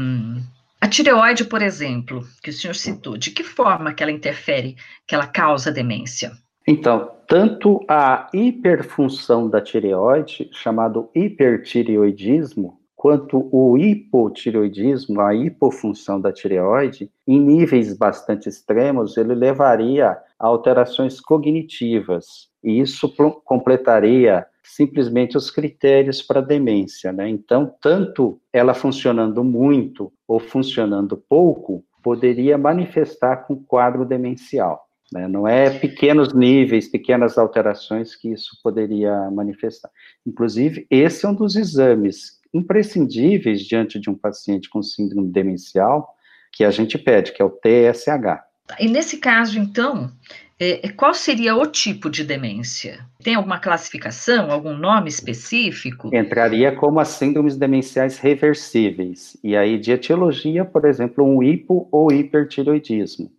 a 0.82 0.90
tireoide, 0.90 1.46
por 1.46 1.62
exemplo, 1.62 2.22
que 2.44 2.50
o 2.50 2.54
senhor 2.54 2.76
citou, 2.76 3.18
de 3.18 3.32
que 3.32 3.44
forma 3.44 3.94
que 3.94 4.04
ela 4.04 4.12
interfere, 4.12 4.76
que 5.08 5.16
ela 5.16 5.26
causa 5.26 5.72
demência? 5.72 6.34
Então, 6.68 7.10
tanto 7.26 7.84
a 7.88 8.30
hiperfunção 8.34 9.50
da 9.50 9.62
tireoide, 9.62 10.50
chamado 10.52 11.10
hipertireoidismo, 11.16 12.78
quanto 12.98 13.48
o 13.52 13.78
hipotireoidismo, 13.78 15.22
a 15.22 15.36
hipofunção 15.36 16.20
da 16.20 16.34
tireoide, 16.34 17.12
em 17.28 17.40
níveis 17.40 17.96
bastante 17.96 18.50
extremos, 18.50 19.16
ele 19.18 19.36
levaria 19.36 20.18
a 20.40 20.48
alterações 20.48 21.22
cognitivas. 21.22 22.50
E 22.64 22.80
isso 22.80 23.08
completaria 23.46 24.48
simplesmente 24.64 25.38
os 25.38 25.52
critérios 25.52 26.24
para 26.24 26.42
demência, 26.42 27.14
né? 27.14 27.30
Então, 27.30 27.72
tanto 27.80 28.42
ela 28.52 28.74
funcionando 28.74 29.44
muito 29.44 30.12
ou 30.28 30.40
funcionando 30.40 31.16
pouco, 31.16 31.86
poderia 32.02 32.58
manifestar 32.58 33.46
com 33.46 33.56
quadro 33.56 34.06
demencial. 34.06 34.88
Né? 35.12 35.28
Não 35.28 35.48
é 35.48 35.70
pequenos 35.70 36.34
níveis, 36.34 36.90
pequenas 36.90 37.38
alterações 37.38 38.16
que 38.16 38.32
isso 38.32 38.60
poderia 38.62 39.30
manifestar. 39.32 39.90
Inclusive, 40.26 40.86
esse 40.90 41.26
é 41.26 41.30
um 41.30 41.34
dos 41.34 41.56
exames 41.56 42.37
imprescindíveis 42.58 43.62
diante 43.62 44.00
de 44.00 44.10
um 44.10 44.16
paciente 44.16 44.70
com 44.70 44.82
síndrome 44.82 45.32
demencial 45.32 46.16
que 46.52 46.64
a 46.64 46.72
gente 46.72 46.98
pede, 46.98 47.32
que 47.34 47.42
é 47.42 47.46
o 47.46 47.50
TSH. 47.50 48.44
E 48.80 48.90
nesse 48.90 49.18
caso, 49.18 49.58
então, 49.58 50.12
é, 50.60 50.90
qual 50.90 51.14
seria 51.14 51.56
o 51.56 51.66
tipo 51.68 52.10
de 52.10 52.24
demência? 52.24 53.06
Tem 53.24 53.36
alguma 53.36 53.60
classificação, 53.60 54.52
algum 54.52 54.76
nome 54.76 55.08
específico? 55.08 56.10
Entraria 56.14 56.76
como 56.76 57.00
as 57.00 57.10
síndromes 57.10 57.56
demenciais 57.56 58.18
reversíveis. 58.18 59.38
E 59.44 59.56
aí, 59.56 59.78
de 59.78 59.92
etiologia, 59.92 60.66
por 60.66 60.86
exemplo, 60.86 61.24
um 61.24 61.44
hipo 61.44 61.88
ou 61.92 62.12
hipertiroidismo. 62.12 63.32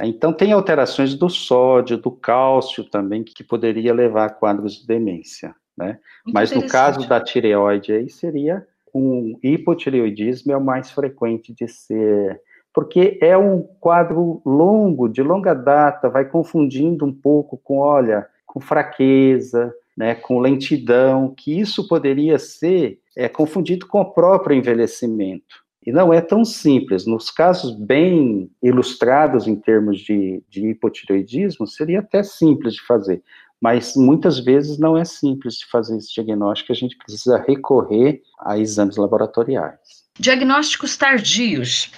Então, 0.00 0.32
tem 0.32 0.52
alterações 0.52 1.14
do 1.14 1.28
sódio, 1.28 1.98
do 1.98 2.10
cálcio 2.10 2.82
também, 2.82 3.22
que 3.22 3.44
poderia 3.44 3.94
levar 3.94 4.26
a 4.26 4.30
quadros 4.30 4.80
de 4.80 4.86
demência, 4.86 5.54
né? 5.76 5.98
Mas 6.32 6.52
no 6.52 6.66
caso 6.66 7.08
da 7.08 7.20
tireoide 7.20 7.92
aí, 7.92 8.08
seria 8.08 8.66
um 8.94 9.36
hipotireoidismo 9.42 10.52
é 10.52 10.56
o 10.56 10.64
mais 10.64 10.90
frequente 10.90 11.52
de 11.52 11.66
ser, 11.66 12.40
porque 12.72 13.18
é 13.20 13.36
um 13.36 13.62
quadro 13.80 14.40
longo, 14.46 15.08
de 15.08 15.22
longa 15.22 15.52
data, 15.52 16.08
vai 16.08 16.24
confundindo 16.24 17.04
um 17.04 17.12
pouco 17.12 17.56
com, 17.56 17.78
olha, 17.78 18.26
com 18.46 18.60
fraqueza, 18.60 19.74
né, 19.96 20.14
com 20.14 20.38
lentidão, 20.38 21.34
que 21.36 21.58
isso 21.58 21.88
poderia 21.88 22.38
ser 22.38 23.00
é, 23.16 23.28
confundido 23.28 23.86
com 23.86 24.00
o 24.00 24.12
próprio 24.12 24.56
envelhecimento. 24.56 25.64
E 25.86 25.92
não 25.92 26.12
é 26.12 26.20
tão 26.20 26.44
simples. 26.44 27.06
Nos 27.06 27.30
casos 27.30 27.76
bem 27.76 28.50
ilustrados 28.62 29.46
em 29.46 29.54
termos 29.54 30.00
de, 30.00 30.42
de 30.48 30.68
hipotireoidismo, 30.68 31.66
seria 31.66 32.00
até 32.00 32.22
simples 32.22 32.74
de 32.74 32.82
fazer. 32.82 33.22
Mas 33.64 33.96
muitas 33.96 34.38
vezes 34.38 34.78
não 34.78 34.94
é 34.94 35.06
simples 35.06 35.54
de 35.54 35.64
fazer 35.70 35.96
esse 35.96 36.12
diagnóstico, 36.12 36.70
a 36.70 36.74
gente 36.74 36.98
precisa 36.98 37.42
recorrer 37.48 38.20
a 38.38 38.58
exames 38.58 38.98
laboratoriais. 38.98 40.04
Diagnósticos 40.20 40.98
tardios. 40.98 41.90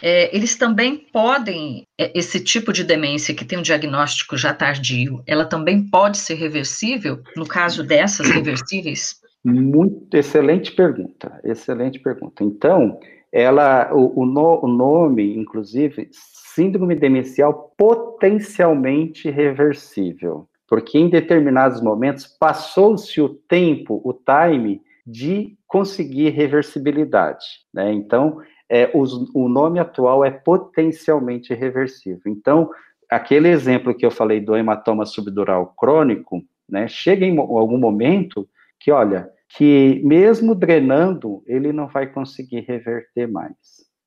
É, 0.00 0.34
eles 0.34 0.56
também 0.56 0.96
podem, 1.12 1.86
é, 2.00 2.10
esse 2.18 2.42
tipo 2.42 2.72
de 2.72 2.82
demência 2.82 3.34
que 3.34 3.44
tem 3.44 3.58
um 3.58 3.62
diagnóstico 3.62 4.38
já 4.38 4.54
tardio, 4.54 5.22
ela 5.26 5.44
também 5.44 5.86
pode 5.86 6.16
ser 6.16 6.36
reversível, 6.36 7.20
no 7.36 7.46
caso 7.46 7.84
dessas 7.84 8.30
reversíveis? 8.30 9.20
Muito 9.44 10.16
excelente 10.16 10.72
pergunta, 10.72 11.38
excelente 11.44 11.98
pergunta. 11.98 12.42
Então, 12.42 12.98
ela, 13.30 13.92
o, 13.92 14.22
o, 14.22 14.24
no, 14.24 14.64
o 14.64 14.66
nome, 14.66 15.36
inclusive, 15.36 16.08
síndrome 16.54 16.94
demencial 16.94 17.74
potencialmente 17.76 19.28
reversível, 19.28 20.48
porque 20.74 20.98
em 20.98 21.08
determinados 21.08 21.80
momentos 21.80 22.26
passou-se 22.26 23.20
o 23.20 23.28
tempo, 23.28 24.02
o 24.04 24.12
time 24.12 24.82
de 25.06 25.56
conseguir 25.68 26.30
reversibilidade, 26.30 27.44
né? 27.72 27.92
Então, 27.92 28.40
é, 28.68 28.90
os, 28.92 29.12
o 29.32 29.48
nome 29.48 29.78
atual 29.78 30.24
é 30.24 30.32
potencialmente 30.32 31.54
reversível. 31.54 32.22
Então, 32.26 32.68
aquele 33.08 33.50
exemplo 33.50 33.94
que 33.94 34.04
eu 34.04 34.10
falei 34.10 34.40
do 34.40 34.56
hematoma 34.56 35.06
subdural 35.06 35.72
crônico, 35.78 36.42
né? 36.68 36.88
Chega 36.88 37.24
em 37.24 37.38
algum 37.38 37.78
momento 37.78 38.44
que, 38.80 38.90
olha, 38.90 39.30
que 39.56 40.02
mesmo 40.02 40.56
drenando, 40.56 41.44
ele 41.46 41.72
não 41.72 41.86
vai 41.86 42.08
conseguir 42.08 42.64
reverter 42.66 43.28
mais. 43.28 43.54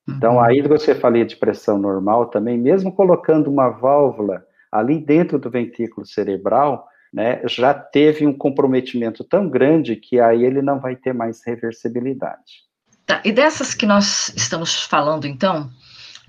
Então, 0.09 0.33
uhum. 0.33 0.41
a 0.41 0.53
hidrocefalia 0.53 1.25
de 1.25 1.37
pressão 1.37 1.77
normal 1.77 2.25
também, 2.25 2.57
mesmo 2.57 2.91
colocando 2.93 3.49
uma 3.49 3.69
válvula 3.69 4.43
ali 4.77 4.99
dentro 4.99 5.39
do 5.39 5.49
ventrículo 5.49 6.05
cerebral, 6.05 6.87
né, 7.13 7.41
já 7.45 7.73
teve 7.73 8.25
um 8.25 8.33
comprometimento 8.33 9.23
tão 9.23 9.49
grande 9.49 9.95
que 9.95 10.19
aí 10.19 10.43
ele 10.43 10.61
não 10.61 10.79
vai 10.79 10.95
ter 10.95 11.13
mais 11.13 11.43
reversibilidade. 11.45 12.67
Tá, 13.05 13.21
e 13.23 13.31
dessas 13.31 13.73
que 13.73 13.85
nós 13.85 14.33
estamos 14.35 14.83
falando, 14.83 15.25
então, 15.25 15.69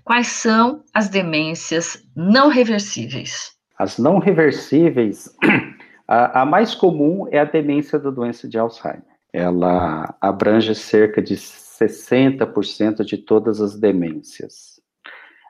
quais 0.04 0.28
são 0.28 0.84
as 0.94 1.08
demências 1.08 2.02
não 2.14 2.48
reversíveis? 2.48 3.52
As 3.76 3.98
não 3.98 4.18
reversíveis, 4.18 5.34
a, 6.06 6.42
a 6.42 6.46
mais 6.46 6.74
comum 6.74 7.26
é 7.30 7.40
a 7.40 7.44
demência 7.44 7.98
da 7.98 8.10
doença 8.10 8.48
de 8.48 8.58
Alzheimer. 8.58 9.02
Ela 9.32 10.14
abrange 10.20 10.74
cerca 10.74 11.20
de 11.20 11.34
60% 11.34 13.04
de 13.04 13.18
todas 13.18 13.60
as 13.60 13.78
demências. 13.78 14.80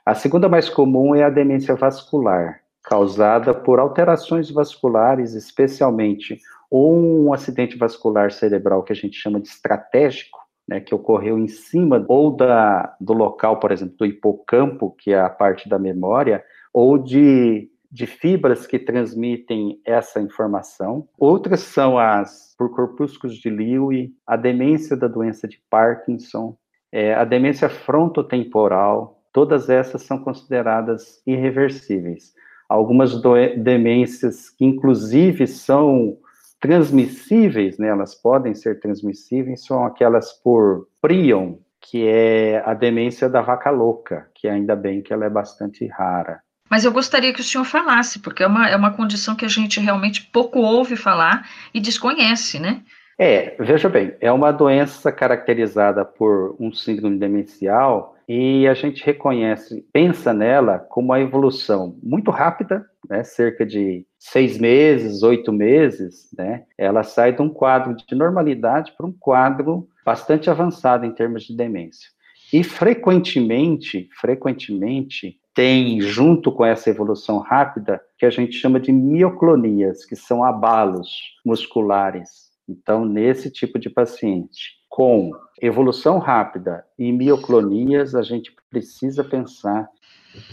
A 0.04 0.14
segunda 0.14 0.48
mais 0.48 0.68
comum 0.68 1.14
é 1.14 1.22
a 1.22 1.30
demência 1.30 1.74
vascular, 1.74 2.60
causada 2.82 3.52
por 3.52 3.78
alterações 3.78 4.50
vasculares, 4.50 5.34
especialmente 5.34 6.38
ou 6.70 6.94
um 6.94 7.32
acidente 7.32 7.76
vascular 7.76 8.30
cerebral 8.30 8.82
que 8.82 8.92
a 8.92 8.96
gente 8.96 9.16
chama 9.16 9.40
de 9.40 9.48
estratégico, 9.48 10.38
né, 10.66 10.80
que 10.80 10.94
ocorreu 10.94 11.38
em 11.38 11.48
cima 11.48 12.04
ou 12.08 12.30
da, 12.30 12.94
do 13.00 13.14
local, 13.14 13.58
por 13.58 13.72
exemplo, 13.72 13.96
do 13.96 14.06
hipocampo, 14.06 14.94
que 14.98 15.12
é 15.12 15.20
a 15.20 15.30
parte 15.30 15.68
da 15.68 15.78
memória, 15.78 16.44
ou 16.72 16.98
de, 16.98 17.70
de 17.90 18.06
fibras 18.06 18.66
que 18.66 18.78
transmitem 18.78 19.80
essa 19.84 20.20
informação. 20.20 21.08
Outras 21.18 21.60
são 21.60 21.98
as 21.98 22.54
por 22.58 22.74
corpúsculos 22.74 23.36
de 23.36 23.48
Lewy, 23.48 24.12
a 24.26 24.36
demência 24.36 24.96
da 24.96 25.08
doença 25.08 25.48
de 25.48 25.62
Parkinson, 25.70 26.56
é, 26.92 27.14
a 27.14 27.24
demência 27.24 27.68
frontotemporal, 27.68 29.22
todas 29.32 29.70
essas 29.70 30.02
são 30.02 30.18
consideradas 30.18 31.22
irreversíveis 31.26 32.34
algumas 32.68 33.12
demências 33.56 34.50
que, 34.50 34.64
inclusive, 34.64 35.46
são 35.46 36.18
transmissíveis, 36.60 37.78
né, 37.78 37.88
elas 37.88 38.14
podem 38.14 38.54
ser 38.54 38.80
transmissíveis, 38.80 39.64
são 39.64 39.84
aquelas 39.84 40.32
por 40.32 40.88
prion, 41.00 41.54
que 41.80 42.06
é 42.06 42.62
a 42.66 42.74
demência 42.74 43.28
da 43.28 43.40
vaca 43.40 43.70
louca, 43.70 44.28
que 44.34 44.48
ainda 44.48 44.74
bem 44.74 45.00
que 45.00 45.12
ela 45.12 45.24
é 45.24 45.30
bastante 45.30 45.86
rara. 45.86 46.40
Mas 46.68 46.84
eu 46.84 46.92
gostaria 46.92 47.32
que 47.32 47.40
o 47.40 47.44
senhor 47.44 47.64
falasse, 47.64 48.18
porque 48.18 48.42
é 48.42 48.46
uma, 48.46 48.68
é 48.68 48.76
uma 48.76 48.92
condição 48.92 49.34
que 49.34 49.44
a 49.44 49.48
gente 49.48 49.80
realmente 49.80 50.28
pouco 50.32 50.58
ouve 50.58 50.96
falar 50.96 51.48
e 51.72 51.80
desconhece, 51.80 52.58
né? 52.58 52.82
É, 53.18 53.56
veja 53.58 53.88
bem, 53.88 54.14
é 54.20 54.30
uma 54.30 54.52
doença 54.52 55.10
caracterizada 55.10 56.04
por 56.04 56.56
um 56.60 56.72
síndrome 56.72 57.18
demencial 57.18 58.17
e 58.28 58.68
a 58.68 58.74
gente 58.74 59.02
reconhece, 59.04 59.86
pensa 59.90 60.34
nela 60.34 60.78
como 60.78 61.08
uma 61.08 61.20
evolução 61.20 61.98
muito 62.02 62.30
rápida, 62.30 62.84
né, 63.08 63.24
cerca 63.24 63.64
de 63.64 64.06
seis 64.18 64.58
meses, 64.58 65.22
oito 65.22 65.50
meses, 65.50 66.28
né, 66.36 66.64
ela 66.76 67.02
sai 67.02 67.32
de 67.32 67.40
um 67.40 67.48
quadro 67.48 67.96
de 67.96 68.14
normalidade 68.14 68.92
para 68.96 69.06
um 69.06 69.12
quadro 69.12 69.88
bastante 70.04 70.50
avançado 70.50 71.06
em 71.06 71.14
termos 71.14 71.44
de 71.44 71.56
demência. 71.56 72.10
E 72.52 72.62
frequentemente, 72.62 74.08
frequentemente, 74.18 75.38
tem 75.54 76.00
junto 76.00 76.52
com 76.52 76.64
essa 76.64 76.88
evolução 76.88 77.38
rápida 77.38 78.00
que 78.18 78.24
a 78.24 78.30
gente 78.30 78.52
chama 78.52 78.78
de 78.78 78.92
mioclonias, 78.92 80.04
que 80.04 80.14
são 80.14 80.44
abalos 80.44 81.08
musculares. 81.44 82.48
Então, 82.68 83.04
nesse 83.04 83.50
tipo 83.50 83.78
de 83.78 83.90
paciente, 83.90 84.77
com 84.88 85.30
evolução 85.60 86.18
rápida 86.18 86.84
e 86.98 87.12
mioclonias, 87.12 88.14
a 88.14 88.22
gente 88.22 88.54
precisa 88.70 89.22
pensar 89.22 89.88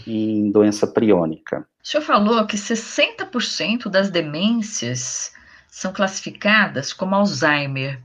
em 0.06 0.50
doença 0.50 0.86
priônica. 0.86 1.66
O 1.82 1.86
senhor 1.86 2.02
falou 2.02 2.46
que 2.46 2.56
60% 2.56 3.88
das 3.88 4.10
demências 4.10 5.32
são 5.68 5.92
classificadas 5.92 6.92
como 6.92 7.14
Alzheimer. 7.14 8.00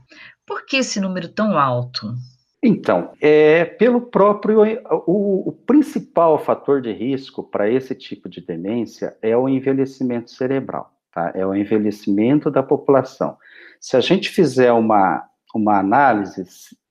Por 0.46 0.64
que 0.64 0.76
esse 0.76 1.00
número 1.00 1.28
tão 1.28 1.58
alto? 1.58 2.14
Então, 2.62 3.12
é 3.20 3.64
pelo 3.64 4.00
próprio 4.00 4.60
o, 5.06 5.48
o 5.48 5.52
principal 5.52 6.38
fator 6.38 6.80
de 6.80 6.92
risco 6.92 7.42
para 7.42 7.68
esse 7.68 7.94
tipo 7.94 8.28
de 8.28 8.40
demência 8.40 9.16
é 9.20 9.36
o 9.36 9.48
envelhecimento 9.48 10.30
cerebral, 10.30 10.92
tá? 11.12 11.32
É 11.34 11.44
o 11.44 11.54
envelhecimento 11.54 12.50
da 12.50 12.62
população. 12.62 13.36
Se 13.80 13.96
a 13.96 14.00
gente 14.00 14.28
fizer 14.30 14.70
uma 14.72 15.28
uma 15.54 15.78
análise, 15.78 16.44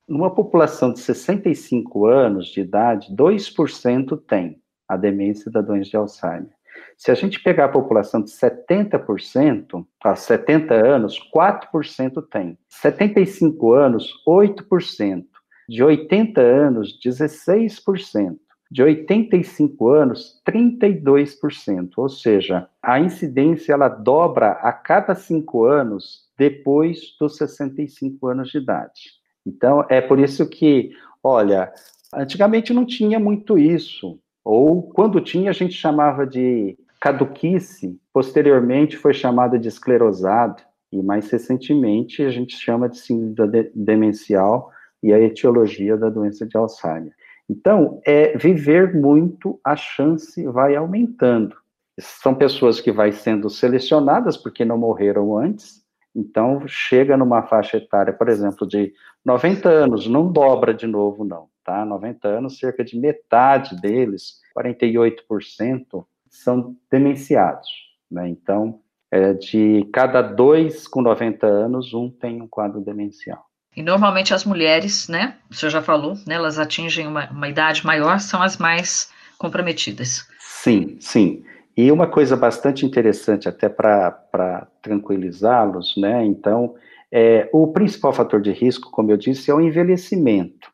numa 0.08 0.34
população 0.34 0.93
de 0.93 1.00
65 1.00 2.06
anos 2.06 2.47
de 2.47 2.62
idade, 2.62 3.15
2% 3.15 4.19
tem 4.28 4.62
a 4.88 4.97
demência 4.97 5.50
da 5.50 5.62
doença 5.62 5.89
de 5.89 5.97
Alzheimer. 5.97 6.52
Se 6.97 7.10
a 7.10 7.15
gente 7.15 7.41
pegar 7.41 7.65
a 7.65 7.69
população 7.69 8.21
de 8.21 8.30
70%, 8.30 9.86
a 10.04 10.15
70 10.15 10.74
anos, 10.74 11.19
4% 11.34 12.24
tem. 12.30 12.58
75 12.69 13.74
anos, 13.74 14.12
8%. 14.28 15.26
De 15.67 15.84
80 15.84 16.41
anos, 16.41 17.00
16%. 17.04 18.38
De 18.72 18.82
85 18.82 19.90
anos, 19.90 20.42
32%. 20.48 21.90
Ou 21.98 22.08
seja, 22.08 22.70
a 22.82 23.00
incidência 23.00 23.74
ela 23.74 23.90
dobra 23.90 24.52
a 24.54 24.72
cada 24.72 25.14
5 25.14 25.66
anos 25.66 26.30
depois 26.38 27.16
dos 27.20 27.36
65 27.36 28.28
anos 28.28 28.50
de 28.50 28.58
idade. 28.60 29.12
Então, 29.46 29.86
é 29.90 30.00
por 30.00 30.20
isso 30.20 30.48
que, 30.48 30.92
olha, 31.22 31.72
antigamente 32.16 32.74
não 32.74 32.86
tinha 32.86 33.20
muito 33.20 33.58
isso, 33.58 34.20
ou 34.44 34.84
quando 34.84 35.22
tinha, 35.22 35.50
a 35.50 35.54
gente 35.54 35.74
chamava 35.74 36.26
de 36.26 36.78
caduquice, 37.00 38.00
posteriormente 38.14 38.98
foi 38.98 39.14
chamada 39.14 39.58
de 39.58 39.68
esclerosado, 39.68 40.62
e 40.92 41.02
mais 41.02 41.30
recentemente 41.30 42.22
a 42.22 42.30
gente 42.30 42.56
chama 42.56 42.90
de 42.90 42.98
síndrome 42.98 43.72
demencial 43.74 44.72
e 45.02 45.14
a 45.14 45.20
etiologia 45.20 45.98
da 45.98 46.10
doença 46.10 46.46
de 46.46 46.58
Alzheimer. 46.58 47.14
Então, 47.52 48.00
é 48.08 48.38
viver 48.38 48.96
muito, 48.96 49.60
a 49.62 49.76
chance 49.76 50.42
vai 50.48 50.74
aumentando. 50.74 51.54
São 52.00 52.34
pessoas 52.34 52.80
que 52.80 52.94
vai 52.94 53.12
sendo 53.12 53.50
selecionadas 53.50 54.38
porque 54.38 54.64
não 54.64 54.78
morreram 54.78 55.38
antes, 55.38 55.82
então, 56.16 56.66
chega 56.66 57.18
numa 57.18 57.44
faixa 57.44 57.76
etária, 57.76 58.14
por 58.14 58.30
exemplo, 58.30 58.66
de 58.66 58.94
90 59.26 59.68
anos, 59.68 60.08
não 60.08 60.32
dobra 60.32 60.74
de 60.74 60.88
novo, 60.88 61.26
não, 61.26 61.50
tá? 61.64 61.86
90 61.86 62.28
anos, 62.28 62.58
cerca 62.58 62.86
de 62.86 62.98
metade 62.98 63.80
deles, 63.82 64.40
48%, 64.58 66.06
são 66.30 66.76
demenciados, 66.90 67.70
né? 68.10 68.30
Então, 68.30 68.80
é, 69.10 69.34
de 69.34 69.90
cada 69.92 70.22
dois 70.22 70.88
com 70.88 71.02
90 71.02 71.46
anos, 71.46 71.94
um 71.94 72.10
tem 72.10 72.42
um 72.42 72.48
quadro 72.48 72.80
demencial. 72.80 73.51
E 73.76 73.82
normalmente 73.82 74.34
as 74.34 74.44
mulheres, 74.44 75.08
né, 75.08 75.36
o 75.50 75.54
senhor 75.54 75.72
já 75.72 75.82
falou, 75.82 76.16
né, 76.28 76.36
elas 76.36 76.60
atingem 76.60 77.08
uma, 77.08 77.30
uma 77.30 77.48
idade 77.48 77.86
maior, 77.86 78.20
são 78.20 78.42
as 78.42 78.58
mais 78.58 79.10
comprometidas. 79.38 80.28
Sim, 80.40 80.98
sim. 81.00 81.44
E 81.76 81.92
uma 81.92 82.06
coisa 82.06 82.36
bastante 82.36 82.86
interessante, 82.86 83.48
até 83.48 83.70
para 83.70 84.68
tranquilizá-los, 84.82 85.96
né? 85.98 86.24
Então, 86.26 86.76
é, 87.12 87.50
o 87.54 87.68
principal 87.68 88.12
fator 88.12 88.42
de 88.42 88.52
risco, 88.52 88.92
como 88.92 89.10
eu 89.10 89.18
disse, 89.18 89.50
é 89.50 89.54
o 89.54 89.62
envelhecimento 89.62 90.70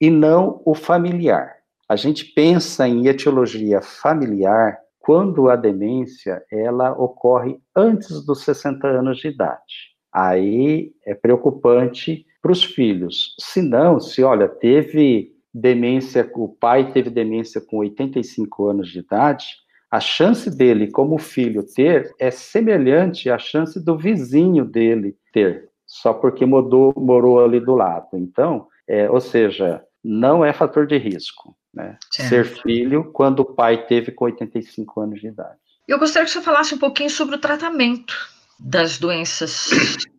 e 0.00 0.10
não 0.10 0.60
o 0.64 0.74
familiar. 0.74 1.54
A 1.88 1.96
gente 1.96 2.24
pensa 2.24 2.86
em 2.86 3.06
etiologia 3.06 3.80
familiar 3.80 4.78
quando 4.98 5.48
a 5.48 5.56
demência 5.56 6.42
ela 6.52 6.92
ocorre 6.92 7.58
antes 7.74 8.24
dos 8.24 8.44
60 8.44 8.86
anos 8.86 9.18
de 9.18 9.28
idade. 9.28 9.90
Aí 10.12 10.92
é 11.06 11.14
preocupante 11.14 12.26
para 12.40 12.52
os 12.52 12.64
filhos. 12.64 13.34
Se 13.38 13.60
não, 13.62 14.00
se 14.00 14.22
olha, 14.22 14.48
teve 14.48 15.32
demência, 15.52 16.30
o 16.34 16.48
pai 16.48 16.92
teve 16.92 17.10
demência 17.10 17.60
com 17.60 17.78
85 17.78 18.66
anos 18.66 18.88
de 18.88 19.00
idade, 19.00 19.46
a 19.90 19.98
chance 19.98 20.48
dele, 20.48 20.90
como 20.90 21.18
filho, 21.18 21.64
ter 21.64 22.14
é 22.18 22.30
semelhante 22.30 23.28
à 23.28 23.38
chance 23.38 23.84
do 23.84 23.98
vizinho 23.98 24.64
dele 24.64 25.16
ter, 25.32 25.68
só 25.84 26.14
porque 26.14 26.46
mudou, 26.46 26.94
morou 26.96 27.44
ali 27.44 27.58
do 27.58 27.74
lado. 27.74 28.08
Então, 28.14 28.68
é, 28.86 29.10
ou 29.10 29.20
seja, 29.20 29.82
não 30.02 30.44
é 30.44 30.52
fator 30.52 30.86
de 30.86 30.96
risco, 30.96 31.56
né? 31.74 31.98
Ser 32.08 32.44
filho 32.44 33.10
quando 33.12 33.40
o 33.40 33.44
pai 33.44 33.84
teve 33.86 34.12
com 34.12 34.26
85 34.26 35.00
anos 35.00 35.20
de 35.20 35.26
idade. 35.26 35.58
Eu 35.88 35.98
gostaria 35.98 36.24
que 36.24 36.32
você 36.32 36.40
falasse 36.40 36.72
um 36.72 36.78
pouquinho 36.78 37.10
sobre 37.10 37.34
o 37.34 37.40
tratamento 37.40 38.14
das 38.60 38.98
doenças 38.98 39.70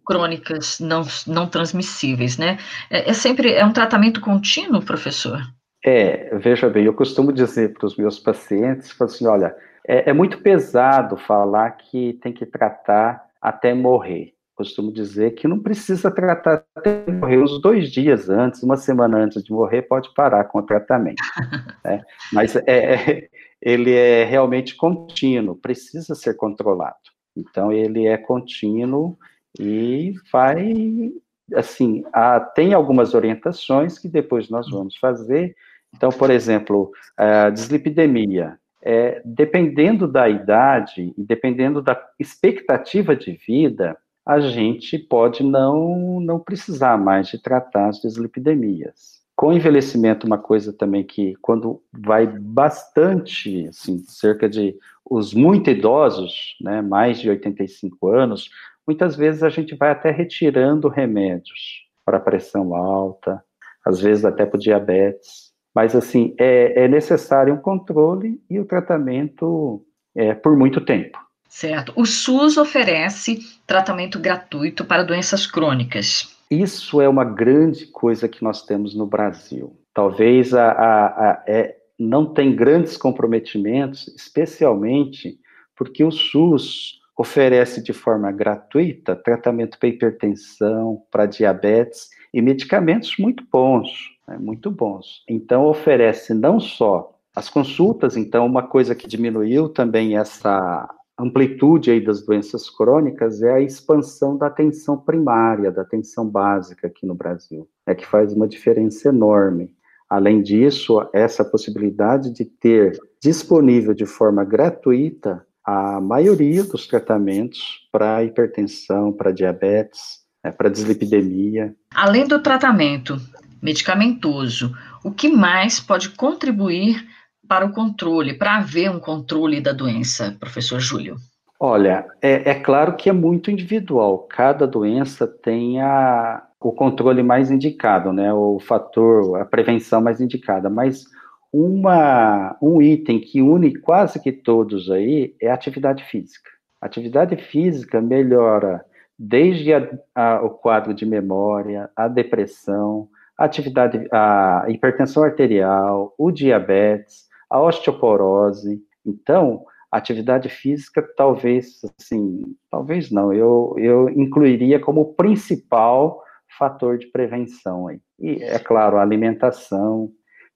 crônicas 0.06 0.80
não, 0.80 1.04
não 1.27 1.47
transmissíveis, 1.47 2.38
né? 2.38 2.58
É, 2.89 3.12
é 3.12 3.13
sempre 3.13 3.54
é 3.54 3.63
um 3.63 3.71
tratamento 3.71 4.19
contínuo, 4.19 4.84
professor? 4.84 5.39
É, 5.84 6.36
veja 6.38 6.69
bem, 6.69 6.86
eu 6.86 6.93
costumo 6.93 7.32
dizer 7.32 7.73
para 7.73 7.88
os 7.88 7.95
meus 7.95 8.19
pacientes, 8.19 8.99
assim, 9.01 9.25
olha, 9.25 9.56
é, 9.88 10.10
é, 10.10 10.13
muito 10.13 10.39
pesado 10.39 11.17
falar 11.17 11.71
que 11.71 12.19
tem 12.21 12.32
que 12.32 12.45
tratar 12.45 13.23
até 13.41 13.73
morrer. 13.73 14.34
Costumo 14.56 14.91
dizer 14.91 15.32
que 15.32 15.47
não 15.47 15.60
precisa 15.60 16.12
tratar 16.12 16.63
até 16.75 17.10
morrer. 17.12 17.39
Uns 17.39 17.60
dois 17.60 17.91
dias 17.91 18.30
antes, 18.30 18.62
uma 18.62 18.77
semana 18.77 19.17
antes 19.17 19.43
de 19.43 19.51
morrer, 19.51 19.84
pode 19.84 20.13
parar 20.13 20.43
com 20.45 20.60
o 20.60 20.63
tratamento. 20.63 21.23
né? 21.84 22.04
Mas 22.32 22.56
é, 22.56 22.63
é, 22.67 23.30
ele 23.60 23.91
é 23.91 24.23
realmente 24.23 24.75
contínuo, 24.75 25.56
precisa 25.56 26.13
ser 26.13 26.36
controlado. 26.36 26.97
Então, 27.36 27.72
ele 27.72 28.06
é 28.06 28.17
contínuo 28.17 29.17
e 29.60 30.13
vai, 30.32 31.12
assim, 31.56 32.04
a, 32.13 32.39
tem 32.39 32.74
algumas 32.74 33.13
orientações 33.13 33.98
que 33.98 34.08
depois 34.08 34.50
nós 34.50 34.70
vamos 34.70 34.96
fazer. 34.98 35.56
Então, 35.94 36.10
por 36.10 36.30
exemplo, 36.30 36.91
a 37.17 37.50
dislipidemia, 37.50 38.58
é, 38.82 39.22
dependendo 39.24 40.08
da 40.08 40.28
idade 40.30 41.13
e 41.17 41.24
dependendo 41.24 41.82
da 41.82 42.02
expectativa 42.20 43.15
de 43.15 43.34
vida, 43.34 43.98
a 44.26 44.39
gente 44.39 44.98
pode 44.98 45.44
não, 45.44 46.20
não 46.20 46.39
precisar 46.39 46.98
mais 46.98 47.28
de 47.28 47.41
tratar 47.41 47.89
as 47.89 48.02
dislipidemias. 48.02 49.20
Com 49.41 49.51
envelhecimento, 49.51 50.27
uma 50.27 50.38
coisa 50.38 50.71
também 50.71 51.04
que, 51.04 51.36
quando 51.41 51.82
vai 51.91 52.27
bastante, 52.27 53.65
assim, 53.69 53.97
cerca 54.06 54.47
de 54.47 54.77
os 55.04 55.34
muito 55.34 55.67
idosos, 55.71 56.56
né, 56.62 56.80
mais 56.84 57.19
de 57.19 57.27
85 57.27 58.08
anos, 58.08 58.51
muitas 58.86 59.15
vezes 59.15 59.41
a 59.41 59.49
gente 59.49 59.73
vai 59.73 59.89
até 59.89 60.12
retirando 60.12 60.88
remédios 60.88 61.88
para 62.06 62.19
pressão 62.19 62.75
alta, 62.75 63.43
às 63.84 63.99
vezes 63.99 64.25
até 64.25 64.45
para 64.45 64.60
diabetes. 64.60 65.51
Mas, 65.73 65.95
assim, 65.95 66.36
é, 66.38 66.84
é 66.84 66.88
necessário 66.88 67.51
um 67.51 67.58
controle 67.58 68.39
e 68.47 68.60
o 68.60 68.65
tratamento 68.65 69.84
é, 70.13 70.36
por 70.36 70.56
muito 70.56 70.80
tempo. 70.80 71.17
Certo. 71.49 71.91
O 71.95 72.06
SUS 72.06 72.58
oferece 72.58 73.39
tratamento 73.65 74.19
gratuito 74.19 74.86
para 74.86 75.01
doenças 75.01 75.47
crônicas. 75.47 76.39
Isso 76.52 77.00
é 77.00 77.08
uma 77.08 77.24
grande 77.24 77.86
coisa 77.86 78.28
que 78.28 78.44
nós 78.44 78.66
temos 78.66 78.94
no 78.94 79.08
Brasil. 79.08 79.74
Talvez 79.94 80.54
a, 80.54 80.70
a, 80.70 81.06
a 81.06 81.44
é, 81.48 81.78
não 81.98 82.26
tem 82.26 82.54
grandes 82.54 82.98
comprometimentos, 82.98 84.10
especialmente 84.10 85.40
porque 85.78 86.04
o 86.04 86.12
SUS 86.12 87.00
oferece 87.18 87.82
de 87.82 87.94
forma 87.94 88.30
gratuita 88.34 89.16
tratamento 89.16 89.80
para 89.80 89.88
hipertensão, 89.88 91.02
para 91.10 91.26
diabetes 91.26 92.10
e 92.34 92.42
medicamentos 92.42 93.16
muito 93.18 93.46
bons, 93.50 93.90
né, 94.28 94.38
muito 94.38 94.70
bons. 94.70 95.24
Então 95.30 95.66
oferece 95.66 96.34
não 96.34 96.60
só 96.60 97.18
as 97.34 97.50
consultas, 97.50 98.18
então 98.18 98.46
uma 98.46 98.64
coisa 98.64 98.94
que 98.94 99.08
diminuiu 99.08 99.70
também 99.70 100.18
essa 100.18 100.90
amplitude 101.21 101.91
aí 101.91 102.03
das 102.03 102.25
doenças 102.25 102.69
crônicas 102.69 103.41
é 103.41 103.53
a 103.53 103.62
expansão 103.62 104.38
da 104.38 104.47
atenção 104.47 104.97
primária, 104.97 105.71
da 105.71 105.84
atenção 105.84 106.27
básica 106.27 106.88
aqui 106.88 107.05
no 107.05 107.13
Brasil, 107.13 107.69
é 107.86 107.93
que 107.93 108.05
faz 108.05 108.34
uma 108.34 108.47
diferença 108.47 109.10
enorme. 109.10 109.73
Além 110.10 110.41
disso, 110.41 111.07
essa 111.13 111.45
possibilidade 111.45 112.34
de 112.34 112.43
ter 112.43 112.99
disponível 113.21 113.93
de 113.93 114.05
forma 114.05 114.43
gratuita 114.43 115.45
a 115.63 116.01
maioria 116.01 116.63
dos 116.63 116.88
tratamentos 116.88 117.88
para 117.91 118.23
hipertensão, 118.23 119.13
para 119.13 119.31
diabetes, 119.31 120.21
né, 120.43 120.51
para 120.51 120.69
dislipidemia. 120.69 121.75
Além 121.93 122.27
do 122.27 122.39
tratamento 122.39 123.15
medicamentoso, 123.62 124.75
o 125.03 125.12
que 125.12 125.29
mais 125.29 125.79
pode 125.79 126.10
contribuir 126.10 127.07
para 127.52 127.66
o 127.66 127.74
controle, 127.74 128.34
para 128.34 128.60
haver 128.60 128.90
um 128.90 128.98
controle 128.98 129.60
da 129.60 129.74
doença, 129.74 130.38
professor 130.40 130.80
Júlio? 130.80 131.18
Olha, 131.60 132.08
é, 132.22 132.52
é 132.52 132.56
claro 132.56 132.96
que 132.96 133.10
é 133.10 133.12
muito 133.12 133.52
individual. 133.52 134.20
Cada 134.20 134.66
doença 134.66 135.28
tem 135.28 135.82
a, 135.82 136.42
o 136.62 136.72
controle 136.72 137.22
mais 137.22 137.52
indicado, 137.52 138.14
né? 138.14 138.34
O 138.34 138.58
fator, 138.58 139.42
a 139.42 139.44
prevenção 139.44 140.00
mais 140.00 140.22
indicada, 140.22 140.70
mas 140.70 141.04
uma, 141.52 142.56
um 142.62 142.82
item 142.82 143.20
que 143.20 143.42
une 143.42 143.78
quase 143.78 144.18
que 144.22 144.32
todos 144.32 144.90
aí 144.90 145.36
é 145.42 145.52
a 145.52 145.54
atividade 145.54 146.06
física. 146.06 146.50
Atividade 146.80 147.36
física 147.36 148.00
melhora 148.00 148.82
desde 149.20 149.74
a, 149.74 149.90
a, 150.16 150.42
o 150.42 150.52
quadro 150.52 150.94
de 150.94 151.06
memória, 151.06 151.90
a 151.98 152.08
depressão, 152.08 153.10
a 153.38 153.44
atividade, 153.44 154.08
a 154.10 154.68
hipertensão 154.70 155.26
arterial, 155.26 156.16
o 156.18 156.32
diabetes, 156.32 157.30
a 157.52 157.60
osteoporose. 157.62 158.82
Então, 159.06 159.66
atividade 159.92 160.48
física 160.48 161.06
talvez, 161.18 161.82
assim, 162.00 162.42
talvez 162.72 163.12
não, 163.12 163.34
eu, 163.34 163.76
eu 163.78 164.10
incluiria 164.10 164.80
como 164.80 165.14
principal 165.14 166.24
fator 166.58 166.98
de 166.98 167.08
prevenção 167.08 167.88
aí. 167.88 168.00
E, 168.18 168.42
é 168.44 168.58
claro, 168.58 168.98
a 168.98 169.02
alimentação, 169.02 170.10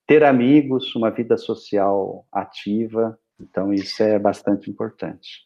ter 0.07 0.23
amigos, 0.23 0.95
uma 0.95 1.11
vida 1.11 1.37
social 1.37 2.25
ativa, 2.31 3.17
então 3.39 3.73
isso 3.73 4.01
é 4.01 4.17
bastante 4.17 4.69
importante. 4.69 5.45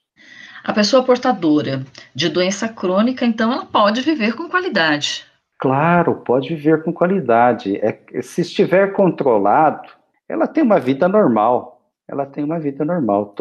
A 0.63 0.73
pessoa 0.73 1.03
portadora 1.03 1.83
de 2.13 2.29
doença 2.29 2.67
crônica, 2.67 3.25
então, 3.25 3.51
ela 3.51 3.65
pode 3.65 4.01
viver 4.01 4.35
com 4.35 4.49
qualidade. 4.49 5.25
Claro, 5.57 6.15
pode 6.15 6.49
viver 6.49 6.83
com 6.83 6.93
qualidade. 6.93 7.77
É, 7.77 8.21
se 8.21 8.41
estiver 8.41 8.93
controlado, 8.93 9.89
ela 10.29 10.47
tem 10.47 10.63
uma 10.63 10.79
vida 10.79 11.07
normal. 11.07 11.81
Ela 12.07 12.25
tem 12.25 12.43
uma 12.43 12.59
vida 12.59 12.85
normal. 12.85 13.35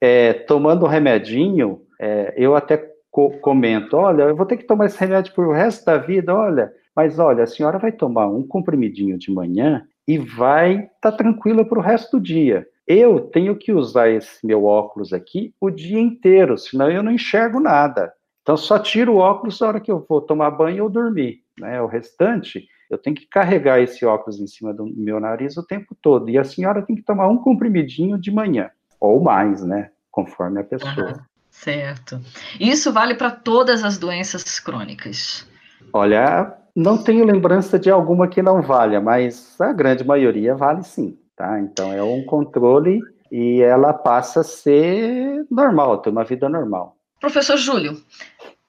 É, 0.00 0.34
tomando 0.34 0.84
o 0.84 0.88
remedinho, 0.88 1.80
é, 1.98 2.34
eu 2.36 2.54
até 2.54 2.76
co 3.10 3.30
comento, 3.40 3.96
olha, 3.96 4.24
eu 4.24 4.36
vou 4.36 4.44
ter 4.44 4.58
que 4.58 4.64
tomar 4.64 4.86
esse 4.86 5.00
remédio 5.00 5.34
por 5.34 5.46
o 5.46 5.52
resto 5.52 5.86
da 5.86 5.96
vida, 5.96 6.34
olha, 6.34 6.70
mas 6.94 7.18
olha, 7.18 7.44
a 7.44 7.46
senhora 7.46 7.78
vai 7.78 7.90
tomar 7.90 8.26
um 8.26 8.46
comprimidinho 8.46 9.16
de 9.16 9.32
manhã 9.32 9.86
e 10.06 10.18
vai 10.18 10.74
estar 10.74 11.12
tá 11.12 11.12
tranquila 11.12 11.64
para 11.64 11.78
o 11.78 11.82
resto 11.82 12.18
do 12.18 12.22
dia. 12.22 12.66
Eu 12.86 13.20
tenho 13.20 13.56
que 13.56 13.72
usar 13.72 14.10
esse 14.10 14.46
meu 14.46 14.64
óculos 14.64 15.12
aqui 15.12 15.54
o 15.60 15.70
dia 15.70 15.98
inteiro, 15.98 16.56
senão 16.58 16.90
eu 16.90 17.02
não 17.02 17.10
enxergo 17.10 17.58
nada. 17.58 18.12
Então 18.42 18.56
só 18.56 18.78
tiro 18.78 19.14
o 19.14 19.18
óculos 19.18 19.58
na 19.58 19.66
hora 19.66 19.80
que 19.80 19.90
eu 19.90 20.04
vou 20.08 20.20
tomar 20.20 20.50
banho 20.50 20.84
ou 20.84 20.90
dormir. 20.90 21.40
Né? 21.58 21.80
O 21.82 21.86
restante, 21.86 22.68
eu 22.90 22.98
tenho 22.98 23.16
que 23.16 23.26
carregar 23.26 23.80
esse 23.80 24.04
óculos 24.04 24.40
em 24.40 24.46
cima 24.46 24.72
do 24.72 24.86
meu 24.86 25.18
nariz 25.20 25.56
o 25.56 25.66
tempo 25.66 25.96
todo. 26.00 26.28
E 26.30 26.38
a 26.38 26.44
senhora 26.44 26.82
tem 26.82 26.96
que 26.96 27.02
tomar 27.02 27.28
um 27.28 27.38
comprimidinho 27.38 28.18
de 28.18 28.30
manhã, 28.30 28.70
ou 29.00 29.22
mais, 29.22 29.62
né? 29.64 29.90
Conforme 30.10 30.60
a 30.60 30.64
pessoa. 30.64 31.08
Uhum. 31.08 31.36
Certo. 31.50 32.20
Isso 32.60 32.92
vale 32.92 33.14
para 33.14 33.30
todas 33.30 33.82
as 33.82 33.96
doenças 33.96 34.60
crônicas. 34.60 35.46
Olha, 35.92 36.54
não 36.74 37.02
tenho 37.02 37.24
lembrança 37.24 37.78
de 37.78 37.90
alguma 37.90 38.28
que 38.28 38.42
não 38.42 38.60
valha, 38.60 39.00
mas 39.00 39.58
a 39.58 39.72
grande 39.72 40.04
maioria 40.04 40.54
vale 40.54 40.82
sim, 40.82 41.18
tá? 41.34 41.58
Então 41.58 41.92
é 41.92 42.02
um 42.02 42.24
controle 42.24 43.00
e 43.32 43.62
ela 43.62 43.94
passa 43.94 44.40
a 44.40 44.44
ser 44.44 45.46
normal, 45.50 45.98
ter 45.98 46.10
uma 46.10 46.24
vida 46.24 46.48
normal. 46.48 46.96
Professor 47.20 47.56
Júlio, 47.56 47.96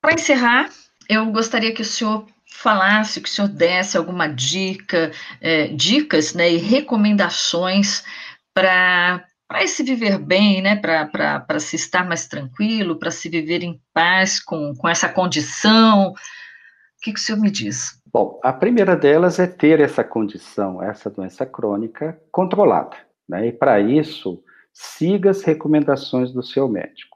para 0.01 0.13
encerrar, 0.13 0.69
eu 1.09 1.25
gostaria 1.31 1.73
que 1.73 1.81
o 1.81 1.85
senhor 1.85 2.25
falasse, 2.57 3.21
que 3.21 3.29
o 3.29 3.31
senhor 3.31 3.47
desse 3.47 3.97
alguma 3.97 4.27
dica, 4.27 5.11
é, 5.39 5.67
dicas 5.67 6.33
né, 6.33 6.51
e 6.51 6.57
recomendações 6.57 8.03
para 8.53 9.23
para 9.47 9.65
se 9.65 9.81
viver 9.81 10.17
bem, 10.17 10.61
né, 10.61 10.75
para 10.75 11.59
se 11.59 11.77
estar 11.77 12.05
mais 12.05 12.27
tranquilo, 12.27 12.99
para 12.99 13.09
se 13.09 13.29
viver 13.29 13.63
em 13.63 13.79
paz 13.93 14.41
com, 14.41 14.75
com 14.75 14.89
essa 14.89 15.07
condição. 15.07 16.09
O 16.09 16.13
que, 17.01 17.13
que 17.13 17.19
o 17.19 17.23
senhor 17.23 17.39
me 17.39 17.49
diz? 17.49 18.01
Bom, 18.11 18.41
a 18.43 18.51
primeira 18.51 18.93
delas 18.93 19.39
é 19.39 19.47
ter 19.47 19.79
essa 19.79 20.03
condição, 20.03 20.83
essa 20.83 21.09
doença 21.09 21.45
crônica 21.45 22.19
controlada. 22.29 22.97
Né? 23.25 23.47
E 23.47 23.51
para 23.53 23.79
isso, 23.79 24.43
siga 24.73 25.29
as 25.29 25.43
recomendações 25.43 26.33
do 26.33 26.43
seu 26.43 26.67
médico. 26.67 27.15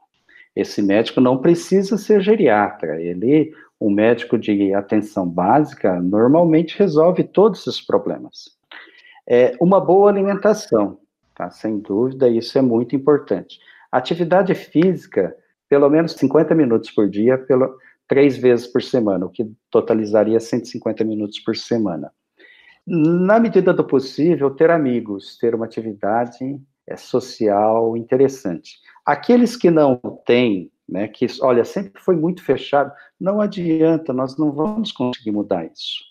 Esse 0.56 0.82
médico 0.82 1.20
não 1.20 1.38
precisa 1.38 1.98
ser 1.98 2.22
geriatra, 2.22 3.02
ele 3.02 3.54
um 3.82 3.90
médico 3.90 4.38
de 4.38 4.74
atenção 4.76 5.28
básica 5.28 6.00
normalmente 6.00 6.78
resolve 6.78 7.24
todos 7.24 7.62
esses 7.62 7.82
problemas. 7.82 8.56
É, 9.28 9.56
uma 9.60 9.82
boa 9.82 10.10
alimentação, 10.10 11.00
tá? 11.36 11.50
Sem 11.50 11.80
dúvida, 11.80 12.30
isso 12.30 12.58
é 12.60 12.62
muito 12.62 12.96
importante. 12.96 13.60
Atividade 13.92 14.54
física, 14.54 15.36
pelo 15.68 15.90
menos 15.90 16.14
50 16.14 16.54
minutos 16.54 16.92
por 16.92 17.10
dia, 17.10 17.40
pelo, 17.40 17.76
três 18.08 18.38
vezes 18.38 18.68
por 18.68 18.84
semana, 18.84 19.26
o 19.26 19.30
que 19.30 19.52
totalizaria 19.72 20.40
150 20.40 21.04
minutos 21.04 21.40
por 21.40 21.56
semana. 21.56 22.12
Na 22.86 23.40
medida 23.40 23.74
do 23.74 23.84
possível, 23.84 24.52
ter 24.52 24.70
amigos, 24.70 25.38
ter 25.38 25.56
uma 25.56 25.66
atividade 25.66 26.60
é, 26.88 26.96
social 26.96 27.98
interessante. 27.98 28.80
Aqueles 29.06 29.56
que 29.56 29.72
não 29.72 29.98
têm, 30.26 30.71
né, 30.92 31.08
que, 31.08 31.26
olha, 31.42 31.64
sempre 31.64 32.02
foi 32.02 32.18
muito 32.18 32.44
fechado, 32.44 32.92
não 33.18 33.40
adianta, 33.40 34.12
nós 34.12 34.38
não 34.38 34.52
vamos 34.52 34.92
conseguir 34.92 35.32
mudar 35.32 35.66
isso. 35.66 36.04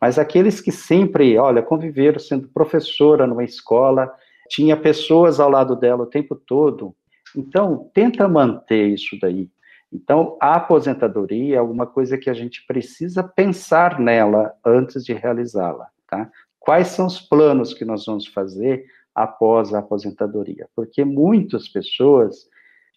Mas 0.00 0.16
aqueles 0.16 0.60
que 0.60 0.70
sempre, 0.70 1.36
olha, 1.36 1.60
conviveram 1.60 2.20
sendo 2.20 2.46
professora 2.48 3.26
numa 3.26 3.42
escola, 3.42 4.08
tinha 4.48 4.76
pessoas 4.76 5.40
ao 5.40 5.50
lado 5.50 5.74
dela 5.74 6.04
o 6.04 6.06
tempo 6.06 6.36
todo, 6.36 6.94
então 7.36 7.90
tenta 7.92 8.28
manter 8.28 8.86
isso 8.86 9.18
daí. 9.20 9.50
Então, 9.92 10.36
a 10.40 10.54
aposentadoria 10.54 11.56
é 11.56 11.58
alguma 11.58 11.86
coisa 11.86 12.16
que 12.16 12.30
a 12.30 12.34
gente 12.34 12.64
precisa 12.66 13.22
pensar 13.22 13.98
nela 13.98 14.54
antes 14.64 15.02
de 15.04 15.14
realizá-la, 15.14 15.88
tá? 16.06 16.30
Quais 16.60 16.88
são 16.88 17.06
os 17.06 17.20
planos 17.20 17.72
que 17.72 17.84
nós 17.84 18.04
vamos 18.04 18.26
fazer 18.26 18.84
após 19.14 19.72
a 19.72 19.78
aposentadoria? 19.78 20.68
Porque 20.76 21.04
muitas 21.04 21.66
pessoas 21.66 22.46